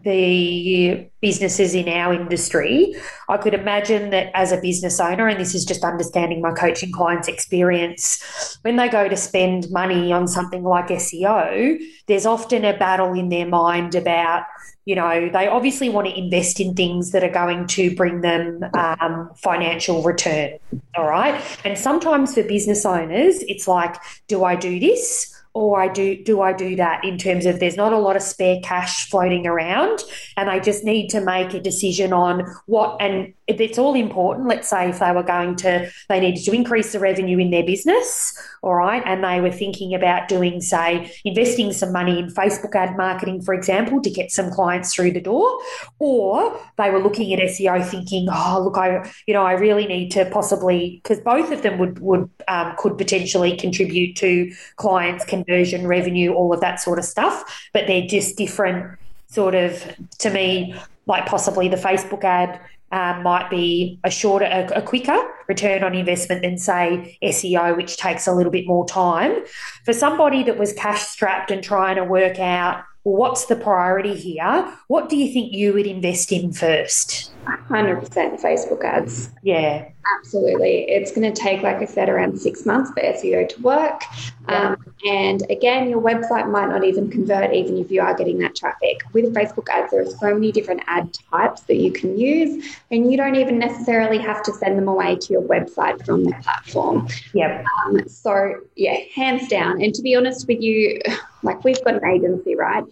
the 0.03 1.07
businesses 1.21 1.75
in 1.75 1.89
our 1.89 2.15
industry, 2.15 2.95
I 3.29 3.37
could 3.37 3.53
imagine 3.53 4.11
that 4.11 4.31
as 4.35 4.53
a 4.53 4.61
business 4.61 4.99
owner, 4.99 5.29
and 5.29 5.39
this 5.39 5.55
is 5.55 5.65
just 5.65 5.85
understanding 5.85 6.41
my 6.41 6.53
coaching 6.53 6.93
clients' 6.93 7.29
experience, 7.29 8.59
when 8.63 8.77
they 8.77 8.89
go 8.89 9.09
to 9.09 9.17
spend 9.17 9.71
money 9.71 10.13
on 10.13 10.27
something 10.27 10.63
like 10.63 10.89
SEO, 10.89 11.79
there's 12.07 12.27
often 12.27 12.65
a 12.65 12.77
battle 12.77 13.13
in 13.13 13.29
their 13.29 13.47
mind 13.47 13.95
about, 13.95 14.45
you 14.87 14.95
know, 14.95 15.29
they 15.31 15.47
obviously 15.47 15.91
want 15.91 16.09
to 16.09 16.19
invest 16.19 16.61
in 16.61 16.75
things 16.75 17.11
that 17.13 17.23
are 17.23 17.31
going 17.31 17.67
to 17.67 17.95
bring 17.95 18.23
them 18.23 18.65
um, 18.75 19.31
financial 19.37 20.03
return. 20.03 20.59
All 20.97 21.07
right. 21.07 21.41
And 21.65 21.77
sometimes 21.77 22.35
for 22.35 22.43
business 22.43 22.87
owners, 22.87 23.43
it's 23.43 23.69
like, 23.69 23.97
do 24.29 24.45
I 24.45 24.57
do 24.57 24.81
this? 24.81 25.37
Or 25.52 25.80
I 25.80 25.88
do 25.88 26.23
do 26.23 26.40
I 26.42 26.52
do 26.52 26.76
that 26.76 27.04
in 27.04 27.19
terms 27.19 27.45
of 27.45 27.59
there's 27.59 27.76
not 27.76 27.92
a 27.92 27.99
lot 27.99 28.14
of 28.14 28.23
spare 28.23 28.61
cash 28.62 29.09
floating 29.11 29.47
around 29.47 30.00
and 30.37 30.49
I 30.49 30.61
just 30.61 30.85
need 30.85 31.09
to 31.09 31.21
make 31.21 31.54
a 31.54 31.61
decision 31.61 32.12
on 32.12 32.45
what 32.66 32.97
and 33.00 33.35
it's 33.49 33.78
all 33.78 33.95
important 33.95 34.47
let's 34.47 34.69
say 34.69 34.90
if 34.90 35.00
they 35.00 35.11
were 35.11 35.25
going 35.25 35.57
to 35.57 35.90
they 36.09 36.21
needed 36.21 36.45
to 36.45 36.52
increase 36.52 36.92
the 36.92 37.00
revenue 37.00 37.38
in 37.38 37.50
their 37.50 37.64
business 37.64 38.33
all 38.62 38.75
right 38.75 39.02
and 39.04 39.25
they 39.25 39.40
were 39.40 39.50
thinking 39.50 39.92
about 39.92 40.28
doing 40.28 40.61
say 40.61 41.12
investing 41.25 41.73
some 41.73 41.92
money 41.92 42.21
in 42.21 42.28
Facebook 42.28 42.76
ad 42.76 42.97
marketing 42.97 43.42
for 43.42 43.52
example 43.52 44.00
to 44.02 44.11
get 44.11 44.30
some 44.30 44.50
clients 44.50 44.95
through 44.95 45.11
the 45.11 45.21
door 45.21 45.59
or 45.99 46.61
they 46.78 46.90
were 46.90 47.00
looking 47.00 47.33
at 47.33 47.40
SEO 47.40 47.85
thinking 47.85 48.28
oh 48.30 48.61
look 48.62 48.78
I 48.78 49.11
you 49.26 49.35
know 49.35 49.42
I 49.42 49.52
really 49.54 49.87
need 49.87 50.11
to 50.12 50.26
possibly 50.26 51.00
because 51.02 51.19
both 51.19 51.50
of 51.50 51.62
them 51.62 51.78
would 51.78 51.99
would 51.99 52.30
um, 52.47 52.75
could 52.78 52.97
potentially 52.97 53.57
contribute 53.57 54.14
to 54.16 54.52
clients 54.76 55.25
conversion, 55.45 55.87
revenue, 55.87 56.33
all 56.33 56.53
of 56.53 56.61
that 56.61 56.81
sort 56.81 56.99
of 56.99 57.05
stuff. 57.05 57.69
But 57.73 57.87
they're 57.87 58.07
just 58.07 58.37
different, 58.37 58.99
sort 59.29 59.55
of, 59.55 59.85
to 60.19 60.31
me, 60.31 60.75
like 61.07 61.27
possibly 61.27 61.69
the 61.69 61.77
Facebook 61.77 62.25
ad 62.25 62.61
um, 62.93 63.23
might 63.23 63.49
be 63.51 63.99
a 64.03 64.11
shorter, 64.11 64.47
a, 64.47 64.67
a, 64.79 64.83
quicker 64.83 65.17
return 65.49 65.85
on 65.85 65.95
investment 65.95 66.43
than, 66.43 66.59
say, 66.59 67.17
SEO, 67.23 67.77
which 67.77 67.97
takes 67.97 68.27
a 68.27 68.35
little 68.35 68.51
bit 68.51 68.67
more 68.67 68.87
time. 68.87 69.45
For 69.85 69.93
somebody 69.93 70.43
that 70.45 70.59
was 70.59 70.73
cash 70.73 71.03
strapped 71.03 71.53
and 71.53 71.63
trying 71.63 71.97
to 71.97 72.05
work 72.05 72.41
out 72.41 72.83
what's 73.02 73.47
the 73.47 73.57
priority 73.57 74.14
here? 74.14 74.76
What 74.88 75.09
do 75.09 75.16
you 75.16 75.33
think 75.33 75.52
you 75.52 75.73
would 75.73 75.87
invest 75.87 76.33
in 76.33 76.52
first? 76.52 77.33
100% 77.69 78.40
Facebook 78.40 78.85
ads. 78.85 79.30
Yeah. 79.42 79.88
Absolutely. 80.19 80.90
It's 80.90 81.12
going 81.12 81.33
to 81.33 81.40
take, 81.40 81.62
like 81.62 81.76
I 81.76 81.85
said, 81.85 82.09
around 82.09 82.38
six 82.38 82.66
months 82.66 82.90
for 82.90 83.00
SEO 83.00 83.49
to 83.49 83.62
work. 83.62 84.02
Yeah. 84.49 84.71
Um, 84.71 84.95
and 85.07 85.42
again, 85.50 85.88
your 85.88 86.00
website 86.00 86.50
might 86.50 86.69
not 86.69 86.85
even 86.85 87.11
convert, 87.11 87.52
even 87.54 87.78
if 87.78 87.90
you 87.90 88.00
are 88.00 88.14
getting 88.14 88.38
that 88.38 88.57
traffic. 88.57 89.00
With 89.12 89.33
Facebook 89.35 89.69
ads, 89.69 89.92
there 89.92 90.02
are 90.02 90.11
so 90.11 90.35
many 90.35 90.52
different 90.52 90.83
ad 90.87 91.16
types 91.30 91.62
that 91.62 91.76
you 91.76 91.92
can 91.92 92.19
use, 92.19 92.76
and 92.90 93.11
you 93.11 93.16
don't 93.16 93.37
even 93.37 93.59
necessarily 93.59 94.19
have 94.19 94.42
to 94.45 94.52
send 94.52 94.76
them 94.76 94.88
away 94.88 95.16
to 95.16 95.33
your 95.33 95.42
website 95.42 96.04
from 96.04 96.25
the 96.25 96.33
platform. 96.42 97.09
Yep. 97.35 97.64
Um, 97.85 98.09
so, 98.09 98.54
yeah, 98.76 98.97
hands 99.14 99.49
down. 99.49 99.83
And 99.83 99.95
to 99.95 100.02
be 100.02 100.16
honest 100.16 100.49
with 100.49 100.61
you, 100.61 101.00
like 101.43 101.65
we've 101.65 101.83
got 101.85 101.95
an 101.95 102.05
agency, 102.05 102.55
right? 102.55 102.85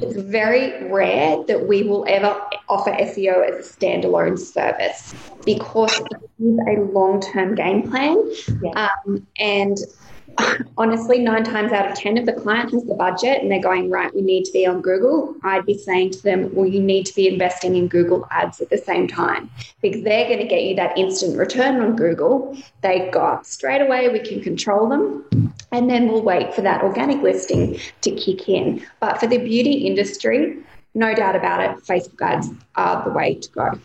It's 0.00 0.16
very 0.16 0.88
rare 0.90 1.42
that 1.44 1.66
we 1.66 1.82
will 1.82 2.04
ever 2.08 2.40
offer 2.68 2.90
SEO 2.90 3.48
as 3.48 3.66
a 3.66 3.76
standalone 3.76 4.38
service 4.38 5.14
because 5.44 5.98
it 5.98 6.30
is 6.38 6.58
a 6.68 6.80
long 6.92 7.20
term 7.20 7.54
game 7.54 7.90
plan. 7.90 8.16
Yeah. 8.62 8.88
Um, 9.06 9.26
and 9.38 9.78
honestly, 10.76 11.18
nine 11.18 11.44
times 11.44 11.72
out 11.72 11.90
of 11.90 11.96
10, 11.96 12.16
if 12.18 12.26
the 12.26 12.32
client 12.32 12.70
has 12.72 12.84
the 12.84 12.94
budget 12.94 13.42
and 13.42 13.50
they're 13.50 13.60
going, 13.60 13.90
right, 13.90 14.14
we 14.14 14.22
need 14.22 14.44
to 14.44 14.52
be 14.52 14.66
on 14.66 14.80
Google, 14.80 15.34
I'd 15.42 15.66
be 15.66 15.76
saying 15.76 16.10
to 16.12 16.22
them, 16.22 16.54
well, 16.54 16.66
you 16.66 16.80
need 16.80 17.06
to 17.06 17.14
be 17.14 17.28
investing 17.28 17.76
in 17.76 17.88
Google 17.88 18.26
ads 18.30 18.60
at 18.60 18.70
the 18.70 18.78
same 18.78 19.06
time 19.08 19.50
because 19.82 20.02
they're 20.02 20.26
going 20.26 20.38
to 20.38 20.46
get 20.46 20.62
you 20.62 20.74
that 20.76 20.96
instant 20.96 21.36
return 21.36 21.80
on 21.80 21.96
Google. 21.96 22.56
They 22.82 23.10
go 23.12 23.20
up 23.20 23.44
straight 23.44 23.82
away, 23.82 24.08
we 24.08 24.20
can 24.20 24.40
control 24.40 24.88
them, 24.88 25.49
and 25.72 25.88
then 25.88 26.08
we'll 26.08 26.22
wait 26.22 26.54
for 26.54 26.62
that 26.62 26.82
organic 26.82 27.22
listing 27.22 27.78
to 28.00 28.10
kick 28.10 28.48
in. 28.48 28.84
But 29.00 29.18
for 29.20 29.26
the 29.26 29.38
beauty 29.38 29.86
industry, 29.86 30.58
no 30.94 31.14
doubt 31.14 31.36
about 31.36 31.60
it, 31.60 31.84
Facebook 31.84 32.20
ads 32.20 32.48
are 32.74 33.04
the 33.04 33.10
way 33.10 33.34
to 33.34 33.48
go. 33.50 33.80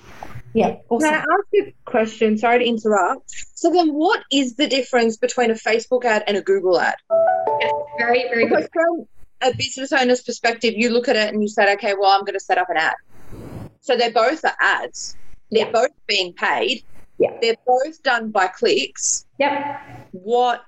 Yeah. 0.53 0.77
Awesome. 0.89 1.09
Can 1.09 1.13
I 1.13 1.17
ask 1.17 1.47
you 1.51 1.65
a 1.65 1.91
question? 1.91 2.37
Sorry 2.37 2.59
to 2.59 2.65
interrupt. 2.65 3.29
So 3.55 3.69
then 3.71 3.93
what 3.93 4.23
is 4.31 4.55
the 4.55 4.67
difference 4.67 5.17
between 5.17 5.51
a 5.51 5.55
Facebook 5.55 6.05
ad 6.05 6.23
and 6.27 6.37
a 6.37 6.41
Google 6.41 6.79
ad? 6.79 6.95
very, 7.97 8.23
very 8.23 8.45
because 8.45 8.63
good. 8.63 8.69
From 8.73 9.07
a 9.41 9.53
business 9.55 9.91
owner's 9.91 10.21
perspective, 10.21 10.73
you 10.75 10.89
look 10.89 11.07
at 11.07 11.15
it 11.15 11.33
and 11.33 11.41
you 11.41 11.49
said, 11.49 11.69
okay, 11.75 11.93
well, 11.93 12.09
I'm 12.09 12.21
going 12.21 12.33
to 12.33 12.39
set 12.39 12.57
up 12.57 12.69
an 12.69 12.77
ad. 12.77 12.95
So 13.81 13.97
they're 13.97 14.11
both 14.11 14.43
are 14.45 14.55
ads. 14.59 15.15
They're 15.51 15.65
yeah. 15.65 15.71
both 15.71 15.91
being 16.07 16.33
paid. 16.33 16.83
Yeah. 17.19 17.37
They're 17.41 17.57
both 17.67 18.01
done 18.03 18.31
by 18.31 18.47
clicks. 18.47 19.25
Yep. 19.39 20.07
What 20.11 20.63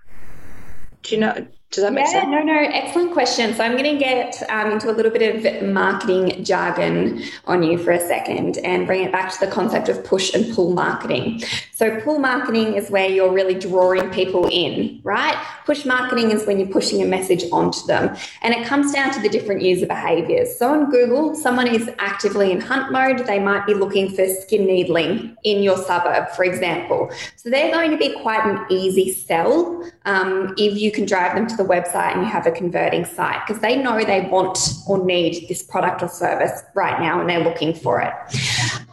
do 1.08 1.16
you 1.16 1.22
know? 1.22 1.48
Does 1.72 1.84
that 1.84 1.92
make 1.92 2.06
yeah, 2.06 2.22
sense? 2.22 2.30
No, 2.30 2.40
no, 2.40 2.54
excellent 2.54 3.12
question. 3.12 3.54
So 3.54 3.62
I'm 3.62 3.74
going 3.74 3.98
to 3.98 3.98
get 3.98 4.42
um, 4.50 4.72
into 4.72 4.90
a 4.90 4.94
little 4.94 5.12
bit 5.12 5.46
of 5.46 5.68
marketing 5.68 6.42
jargon 6.46 7.22
on 7.46 7.62
you 7.62 7.78
for 7.78 7.92
a 7.92 8.00
second 8.00 8.58
and 8.60 8.88
bring 8.88 9.04
it 9.04 9.12
back 9.12 9.34
to 9.34 9.46
the 9.46 9.52
concept 9.52 9.90
of 9.90 10.02
push 10.06 10.34
and 10.34 10.56
pull 10.56 10.72
marketing. 10.72 11.44
So 11.74 12.00
pull 12.02 12.20
marketing 12.20 12.76
is 12.76 12.90
where 12.90 13.10
you're 13.10 13.32
really 13.32 13.54
drawing 13.54 14.10
people 14.12 14.48
in, 14.50 15.02
right? 15.04 15.36
Push 15.66 15.84
marketing 15.86 16.32
is 16.32 16.48
when 16.48 16.58
you're 16.58 16.70
pushing 16.70 17.02
a 17.02 17.06
message 17.06 17.44
onto 17.52 17.86
them. 17.86 18.16
And 18.42 18.54
it 18.54 18.66
comes 18.66 18.94
down 18.94 19.12
to 19.12 19.22
the 19.22 19.30
different 19.30 19.62
user 19.62 19.86
behaviors. 19.86 20.58
So 20.58 20.72
on 20.72 20.90
Google, 20.90 21.36
someone 21.36 21.68
is 21.68 21.90
actively 22.00 22.52
in 22.52 22.62
hunt 22.62 22.94
mode. 22.94 23.28
They 23.28 23.40
might 23.40 23.68
be 23.68 23.74
looking 23.74 24.10
for 24.16 24.26
skin 24.26 24.66
needling 24.66 25.36
in 25.44 25.62
your 25.62 25.78
suburb, 25.78 26.30
for 26.30 26.46
example. 26.46 27.12
So 27.36 27.50
they're 27.50 27.74
going 27.74 27.92
to 27.92 27.98
be 27.98 28.18
quite 28.22 28.46
an 28.46 28.66
easy 28.72 29.12
sell 29.12 29.84
um, 30.06 30.56
if 30.58 30.80
you 30.80 30.92
can 30.92 31.06
drive 31.06 31.36
them 31.36 31.46
to 31.48 31.57
the 31.58 31.64
website 31.64 32.14
and 32.14 32.22
you 32.22 32.28
have 32.28 32.46
a 32.46 32.52
converting 32.52 33.06
site 33.06 33.40
because 33.46 33.62
they 33.62 33.76
know 33.76 34.04
they 34.04 34.22
want 34.30 34.58
or 34.88 35.04
need 35.04 35.48
this 35.48 35.64
product 35.64 36.02
or 36.02 36.08
service 36.08 36.64
right 36.74 37.00
now 37.00 37.20
and 37.20 37.30
they're 37.30 37.44
looking 37.44 37.74
for 37.74 38.00
it. 38.02 38.14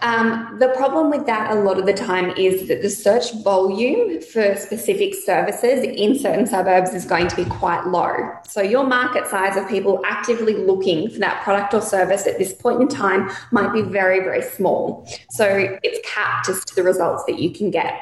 Um, 0.00 0.56
the 0.58 0.68
problem 0.68 1.10
with 1.10 1.24
that 1.26 1.50
a 1.50 1.54
lot 1.54 1.78
of 1.78 1.86
the 1.86 1.94
time 1.94 2.30
is 2.36 2.68
that 2.68 2.82
the 2.82 2.90
search 2.90 3.32
volume 3.42 4.20
for 4.20 4.54
specific 4.56 5.14
services 5.14 5.82
in 5.84 6.18
certain 6.18 6.46
suburbs 6.46 6.92
is 6.92 7.04
going 7.04 7.28
to 7.28 7.36
be 7.36 7.44
quite 7.46 7.86
low. 7.86 8.32
So 8.46 8.60
your 8.60 8.86
market 8.86 9.26
size 9.26 9.56
of 9.56 9.68
people 9.68 10.02
actively 10.04 10.54
looking 10.54 11.08
for 11.08 11.18
that 11.20 11.42
product 11.42 11.72
or 11.74 11.80
service 11.80 12.26
at 12.26 12.38
this 12.38 12.52
point 12.52 12.82
in 12.82 12.88
time 12.88 13.30
might 13.50 13.72
be 13.72 13.82
very, 13.82 14.20
very 14.20 14.42
small. 14.42 15.08
So 15.30 15.78
it's 15.82 16.06
capped 16.06 16.48
as 16.48 16.64
to 16.66 16.74
the 16.74 16.82
results 16.82 17.24
that 17.26 17.38
you 17.38 17.50
can 17.50 17.70
get. 17.70 17.94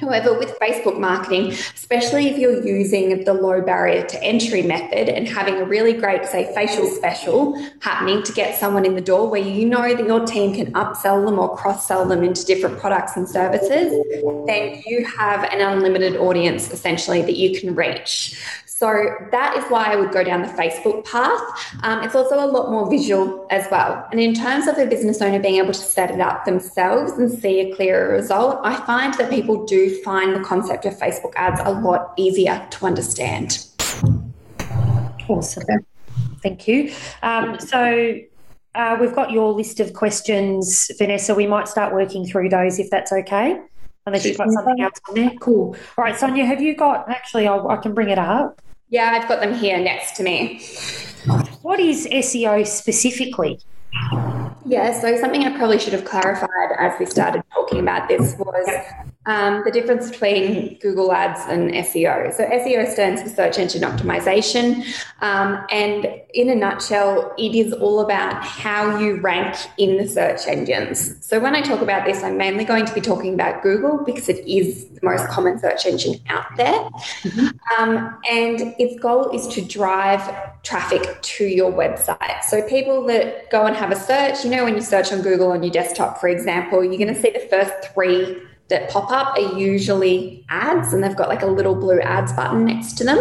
However, 0.00 0.38
with 0.38 0.58
Facebook 0.58 0.98
marketing, 0.98 1.52
especially 1.74 2.28
if 2.28 2.38
you're 2.38 2.64
using 2.66 3.24
the 3.24 3.34
low 3.34 3.60
barrier 3.60 4.04
to 4.04 4.22
entry 4.22 4.62
method 4.62 5.08
and 5.08 5.28
having 5.28 5.56
a 5.56 5.64
really 5.64 5.92
great, 5.92 6.24
say, 6.26 6.52
facial 6.54 6.86
special 6.86 7.54
happening 7.80 8.22
to 8.24 8.32
get 8.32 8.58
someone 8.58 8.84
in 8.84 8.94
the 8.94 9.00
door 9.00 9.30
where 9.30 9.40
you 9.40 9.68
know 9.68 9.94
that 9.94 10.06
your 10.06 10.26
team 10.26 10.54
can 10.54 10.72
upsell 10.72 11.24
them 11.24 11.38
or 11.38 11.56
cross 11.56 11.86
sell 11.86 12.06
them 12.06 12.22
into 12.22 12.44
different 12.44 12.78
products 12.78 13.16
and 13.16 13.28
services, 13.28 13.92
then 14.46 14.82
you 14.86 15.04
have 15.04 15.44
an 15.44 15.60
unlimited 15.60 16.16
audience 16.16 16.72
essentially 16.72 17.22
that 17.22 17.36
you 17.36 17.58
can 17.58 17.74
reach. 17.74 18.36
So 18.76 19.14
that 19.30 19.56
is 19.56 19.64
why 19.70 19.92
I 19.92 19.96
would 19.96 20.10
go 20.10 20.24
down 20.24 20.42
the 20.42 20.48
Facebook 20.48 21.04
path. 21.06 21.40
Um, 21.84 22.02
it's 22.02 22.16
also 22.16 22.44
a 22.44 22.50
lot 22.50 22.72
more 22.72 22.90
visual 22.90 23.46
as 23.50 23.66
well. 23.70 24.06
And 24.10 24.20
in 24.20 24.34
terms 24.34 24.66
of 24.66 24.76
a 24.76 24.84
business 24.84 25.22
owner 25.22 25.38
being 25.38 25.56
able 25.56 25.72
to 25.72 25.80
set 25.80 26.10
it 26.10 26.20
up 26.20 26.44
themselves 26.44 27.12
and 27.12 27.30
see 27.30 27.60
a 27.60 27.74
clearer 27.76 28.12
result, 28.12 28.60
I 28.64 28.84
find 28.84 29.14
that 29.14 29.30
people 29.30 29.64
do 29.64 29.83
find 29.88 30.34
the 30.34 30.40
concept 30.40 30.84
of 30.84 30.94
Facebook 30.98 31.32
ads 31.36 31.60
a 31.64 31.72
lot 31.72 32.12
easier 32.16 32.66
to 32.70 32.86
understand. 32.86 33.66
Awesome. 35.28 35.64
Thank 36.42 36.68
you. 36.68 36.92
Um, 37.22 37.58
so 37.58 38.18
uh, 38.74 38.96
we've 39.00 39.14
got 39.14 39.30
your 39.30 39.52
list 39.52 39.80
of 39.80 39.94
questions, 39.94 40.90
Vanessa. 40.98 41.34
We 41.34 41.46
might 41.46 41.68
start 41.68 41.94
working 41.94 42.26
through 42.26 42.50
those 42.50 42.78
if 42.78 42.90
that's 42.90 43.12
okay. 43.12 43.60
Unless 44.06 44.26
you've 44.26 44.36
got 44.36 44.50
something 44.50 44.82
else 44.82 45.00
on 45.08 45.14
there. 45.14 45.30
Cool. 45.40 45.74
All 45.96 46.04
right, 46.04 46.14
Sonia, 46.14 46.44
have 46.44 46.60
you 46.60 46.76
got, 46.76 47.08
actually, 47.08 47.48
I'll, 47.48 47.66
I 47.68 47.78
can 47.78 47.94
bring 47.94 48.10
it 48.10 48.18
up. 48.18 48.60
Yeah, 48.90 49.12
I've 49.12 49.26
got 49.26 49.40
them 49.40 49.54
here 49.54 49.78
next 49.78 50.14
to 50.16 50.22
me. 50.22 50.60
What 51.62 51.80
is 51.80 52.06
SEO 52.06 52.66
specifically? 52.66 53.60
Yeah, 54.66 54.98
so 55.00 55.16
something 55.18 55.44
I 55.44 55.56
probably 55.56 55.78
should 55.78 55.94
have 55.94 56.04
clarified 56.04 56.48
as 56.78 56.98
we 56.98 57.06
started 57.06 57.42
talking 57.52 57.80
about 57.80 58.08
this 58.08 58.36
was 58.38 58.68
um, 59.26 59.62
the 59.64 59.70
difference 59.70 60.10
between 60.10 60.78
Google 60.78 61.12
Ads 61.12 61.40
and 61.48 61.70
SEO. 61.72 62.32
So 62.34 62.44
SEO 62.44 62.86
stands 62.90 63.22
for 63.22 63.28
search 63.28 63.58
engine 63.58 63.82
optimization, 63.82 64.84
um, 65.20 65.64
and 65.70 66.06
in 66.34 66.50
a 66.50 66.54
nutshell, 66.54 67.32
it 67.38 67.54
is 67.54 67.72
all 67.72 68.00
about 68.00 68.44
how 68.44 68.98
you 68.98 69.20
rank 69.20 69.56
in 69.78 69.96
the 69.96 70.06
search 70.06 70.46
engines. 70.46 71.16
So 71.24 71.40
when 71.40 71.54
I 71.54 71.62
talk 71.62 71.80
about 71.80 72.04
this, 72.04 72.22
I'm 72.22 72.36
mainly 72.36 72.64
going 72.64 72.84
to 72.86 72.94
be 72.94 73.00
talking 73.00 73.34
about 73.34 73.62
Google 73.62 74.04
because 74.04 74.28
it 74.28 74.46
is 74.46 74.86
the 74.88 75.00
most 75.02 75.28
common 75.28 75.58
search 75.58 75.86
engine 75.86 76.20
out 76.28 76.56
there, 76.56 76.80
mm-hmm. 77.22 77.80
um, 77.80 78.18
and 78.30 78.74
its 78.78 79.00
goal 79.00 79.30
is 79.30 79.46
to 79.48 79.62
drive 79.62 80.22
traffic 80.62 81.20
to 81.22 81.44
your 81.44 81.72
website. 81.72 82.42
So 82.44 82.66
people 82.68 83.04
that 83.06 83.50
go 83.50 83.66
and 83.66 83.76
have 83.76 83.90
a 83.90 83.96
search, 83.96 84.44
you 84.44 84.50
know, 84.50 84.64
when 84.64 84.74
you 84.74 84.82
search 84.82 85.12
on 85.12 85.22
Google 85.22 85.52
on 85.52 85.62
your 85.62 85.72
desktop, 85.72 86.18
for 86.18 86.28
example, 86.28 86.82
you're 86.84 86.98
going 86.98 87.14
to 87.14 87.20
see 87.20 87.30
the 87.30 87.46
first 87.50 87.92
three 87.92 88.42
that 88.68 88.90
pop 88.90 89.10
up 89.10 89.36
are 89.36 89.58
usually 89.58 90.44
ads 90.48 90.92
and 90.92 91.04
they've 91.04 91.16
got 91.16 91.28
like 91.28 91.42
a 91.42 91.46
little 91.46 91.74
blue 91.74 92.00
ads 92.00 92.32
button 92.32 92.64
next 92.64 92.94
to 92.94 93.04
them. 93.04 93.18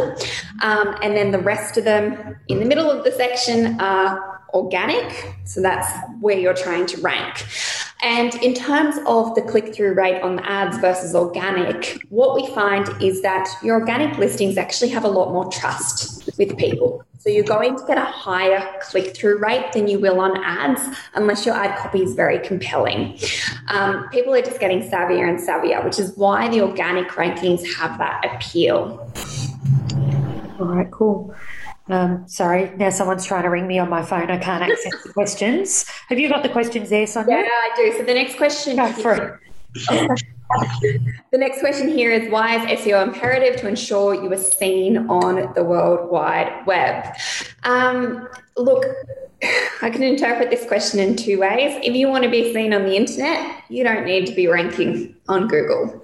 Um, 0.62 0.96
and 1.02 1.16
then 1.16 1.32
the 1.32 1.40
rest 1.40 1.78
of 1.78 1.84
them 1.84 2.38
in 2.48 2.60
the 2.60 2.66
middle 2.66 2.90
of 2.90 3.04
the 3.04 3.12
section 3.12 3.80
are 3.80 4.42
organic. 4.54 5.36
So 5.46 5.62
that's 5.62 5.92
where 6.22 6.38
you're 6.38 6.54
trying 6.54 6.86
to 6.88 7.02
rank. 7.02 7.46
And 8.02 8.36
in 8.36 8.54
terms 8.54 8.98
of 9.08 9.34
the 9.34 9.42
click 9.42 9.74
through 9.74 9.94
rate 9.94 10.22
on 10.22 10.36
the 10.36 10.50
ads 10.50 10.78
versus 10.78 11.16
organic, 11.16 12.00
what 12.10 12.36
we 12.36 12.48
find 12.54 12.88
is 13.02 13.22
that 13.22 13.48
your 13.64 13.80
organic 13.80 14.18
listings 14.18 14.58
actually 14.58 14.90
have 14.90 15.06
a 15.06 15.10
lot 15.10 15.32
more 15.32 15.50
trust 15.50 16.30
with 16.38 16.58
people. 16.58 17.06
So 17.24 17.30
you're 17.30 17.46
going 17.46 17.78
to 17.78 17.86
get 17.86 17.98
a 17.98 18.04
higher 18.04 18.78
click 18.82 19.16
through 19.16 19.38
rate 19.38 19.72
than 19.72 19.88
you 19.88 19.98
will 19.98 20.20
on 20.20 20.44
ads 20.44 20.82
unless 21.14 21.46
your 21.46 21.56
ad 21.56 21.80
copy 21.80 22.04
is 22.04 22.16
very 22.16 22.38
compelling. 22.40 23.18
Um, 23.70 24.10
people 24.10 24.34
are 24.34 24.42
just 24.42 24.60
getting 24.60 24.82
savvier 24.82 25.30
and 25.30 25.40
savvier, 25.40 25.86
which 25.86 26.00
is 26.00 26.18
why 26.18 26.50
the 26.50 26.60
organic 26.60 27.08
rankings 27.12 27.66
have 27.76 27.98
that 27.98 28.26
appeal. 28.26 29.10
All 30.60 30.66
right, 30.66 30.92
cool. 30.92 31.34
Um, 31.88 32.28
sorry, 32.28 32.74
now 32.76 32.90
someone's 32.90 33.26
trying 33.26 33.44
to 33.44 33.50
ring 33.50 33.68
me 33.68 33.80
on 33.80 33.90
my 33.90 34.04
phone. 34.04 34.30
I 34.30 34.38
can't 34.38 34.62
access 34.62 35.04
the 35.04 35.14
questions. 35.14 35.86
Have 36.10 36.20
you 36.20 36.28
got 36.28 36.44
the 36.44 36.50
questions 36.50 36.90
there, 36.90 37.08
Sonia? 37.08 37.38
Yeah, 37.38 37.44
I 37.48 37.72
do. 37.78 37.94
So 38.00 38.04
the 38.04 38.16
next 38.16 38.36
question 38.36 38.76
Go 38.76 38.92
for 38.92 39.40
it. 39.80 40.24
The 41.32 41.38
next 41.38 41.60
question 41.60 41.88
here 41.88 42.12
is 42.12 42.30
why 42.32 42.58
is 42.58 42.82
SEO 42.82 43.04
imperative 43.04 43.60
to 43.62 43.68
ensure 43.68 44.14
you 44.14 44.32
are 44.32 44.38
seen 44.38 45.10
on 45.10 45.54
the 45.54 45.64
World 45.64 46.12
Wide 46.12 46.66
Web? 46.66 47.16
Um, 47.64 48.28
look, 48.58 48.86
I 49.82 49.90
can 49.90 50.04
interpret 50.04 50.50
this 50.50 50.66
question 50.66 51.00
in 51.00 51.16
two 51.16 51.40
ways. 51.40 51.80
If 51.84 51.96
you 51.96 52.08
want 52.08 52.24
to 52.24 52.30
be 52.30 52.54
seen 52.54 52.74
on 52.74 52.84
the 52.84 52.96
internet, 52.96 53.64
you 53.70 53.84
don't 53.84 54.06
need 54.06 54.28
to 54.28 54.34
be 54.34 54.48
ranking 54.48 55.16
on 55.28 55.48
Google. 55.48 56.02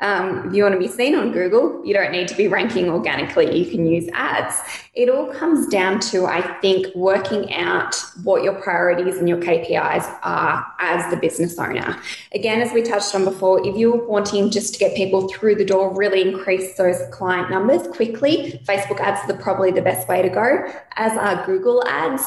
Um, 0.00 0.48
if 0.48 0.54
you 0.54 0.62
want 0.62 0.74
to 0.74 0.78
be 0.78 0.88
seen 0.88 1.14
on 1.14 1.32
Google, 1.32 1.84
you 1.84 1.94
don't 1.94 2.12
need 2.12 2.28
to 2.28 2.36
be 2.36 2.48
ranking 2.48 2.88
organically. 2.88 3.58
You 3.58 3.70
can 3.70 3.86
use 3.86 4.08
ads. 4.12 4.56
It 4.96 5.10
all 5.10 5.26
comes 5.26 5.66
down 5.66 6.00
to, 6.08 6.24
I 6.24 6.40
think, 6.62 6.86
working 6.94 7.52
out 7.52 7.94
what 8.22 8.42
your 8.42 8.54
priorities 8.54 9.18
and 9.18 9.28
your 9.28 9.36
KPIs 9.36 10.18
are 10.22 10.66
as 10.80 11.10
the 11.10 11.18
business 11.18 11.58
owner. 11.58 12.00
Again, 12.32 12.62
as 12.62 12.72
we 12.72 12.80
touched 12.80 13.14
on 13.14 13.26
before, 13.26 13.60
if 13.66 13.76
you're 13.76 14.06
wanting 14.06 14.50
just 14.50 14.72
to 14.72 14.80
get 14.80 14.96
people 14.96 15.28
through 15.28 15.56
the 15.56 15.66
door, 15.66 15.94
really 15.94 16.22
increase 16.22 16.78
those 16.78 16.96
client 17.10 17.50
numbers 17.50 17.86
quickly, 17.88 18.58
Facebook 18.64 18.98
ads 18.98 19.30
are 19.30 19.36
probably 19.36 19.70
the 19.70 19.82
best 19.82 20.08
way 20.08 20.22
to 20.22 20.30
go, 20.30 20.66
as 20.94 21.12
are 21.12 21.44
Google 21.44 21.86
ads. 21.86 22.22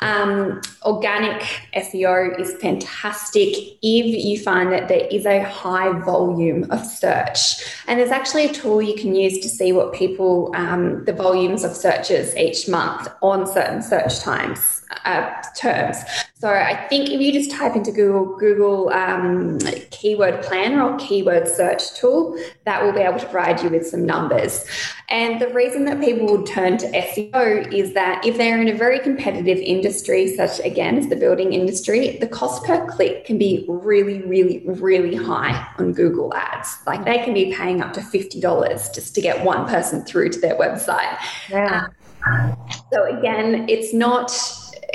Um, 0.00 0.62
organic 0.82 1.42
SEO 1.76 2.40
is 2.40 2.54
fantastic 2.54 3.54
if 3.82 4.24
you 4.24 4.40
find 4.42 4.72
that 4.72 4.88
there 4.88 5.06
is 5.10 5.26
a 5.26 5.42
high 5.42 5.92
volume 6.00 6.70
of 6.70 6.86
search. 6.86 7.62
And 7.86 8.00
there's 8.00 8.10
actually 8.10 8.46
a 8.46 8.52
tool 8.54 8.80
you 8.80 8.94
can 8.94 9.14
use 9.14 9.40
to 9.40 9.48
see 9.50 9.72
what 9.72 9.92
people, 9.92 10.50
um, 10.56 11.04
the 11.04 11.12
volumes 11.12 11.64
of 11.64 11.76
searches 11.76 12.13
each 12.36 12.68
month 12.68 13.08
on 13.22 13.46
certain 13.46 13.82
search 13.82 14.20
times 14.20 14.84
uh, 15.04 15.42
terms. 15.56 15.98
So 16.34 16.50
I 16.50 16.86
think 16.88 17.10
if 17.10 17.20
you 17.20 17.32
just 17.32 17.50
type 17.50 17.74
into 17.74 17.90
Google 17.90 18.36
Google 18.36 18.90
um, 18.90 19.58
keyword 19.90 20.42
planner 20.42 20.82
or 20.82 20.96
keyword 20.98 21.48
search 21.48 21.94
tool, 21.94 22.38
that 22.64 22.82
will 22.82 22.92
be 22.92 23.00
able 23.00 23.18
to 23.18 23.26
provide 23.26 23.62
you 23.62 23.70
with 23.70 23.86
some 23.86 24.04
numbers. 24.04 24.64
And 25.08 25.40
the 25.40 25.48
reason 25.48 25.84
that 25.86 26.00
people 26.00 26.26
would 26.26 26.46
turn 26.46 26.76
to 26.78 26.90
SEO 26.90 27.72
is 27.72 27.94
that 27.94 28.24
if 28.24 28.36
they're 28.36 28.60
in 28.60 28.68
a 28.68 28.76
very 28.76 28.98
competitive 28.98 29.58
industry, 29.58 30.34
such 30.36 30.60
again 30.60 30.98
as 30.98 31.08
the 31.08 31.16
building 31.16 31.52
industry, 31.52 32.18
the 32.18 32.28
cost 32.28 32.64
per 32.64 32.86
click 32.86 33.24
can 33.24 33.38
be 33.38 33.64
really, 33.68 34.22
really, 34.22 34.62
really 34.66 35.14
high 35.14 35.66
on 35.78 35.92
Google 35.92 36.34
ads. 36.34 36.78
Like 36.86 37.04
they 37.04 37.18
can 37.18 37.34
be 37.34 37.54
paying 37.54 37.80
up 37.80 37.92
to 37.94 38.00
$50 38.00 38.94
just 38.94 39.14
to 39.14 39.20
get 39.20 39.44
one 39.44 39.66
person 39.66 40.04
through 40.04 40.30
to 40.30 40.40
their 40.40 40.56
website. 40.56 41.16
Yeah. 41.48 41.84
Um, 41.84 41.94
so 42.92 43.04
again, 43.18 43.68
it's 43.68 43.92
not 43.92 44.30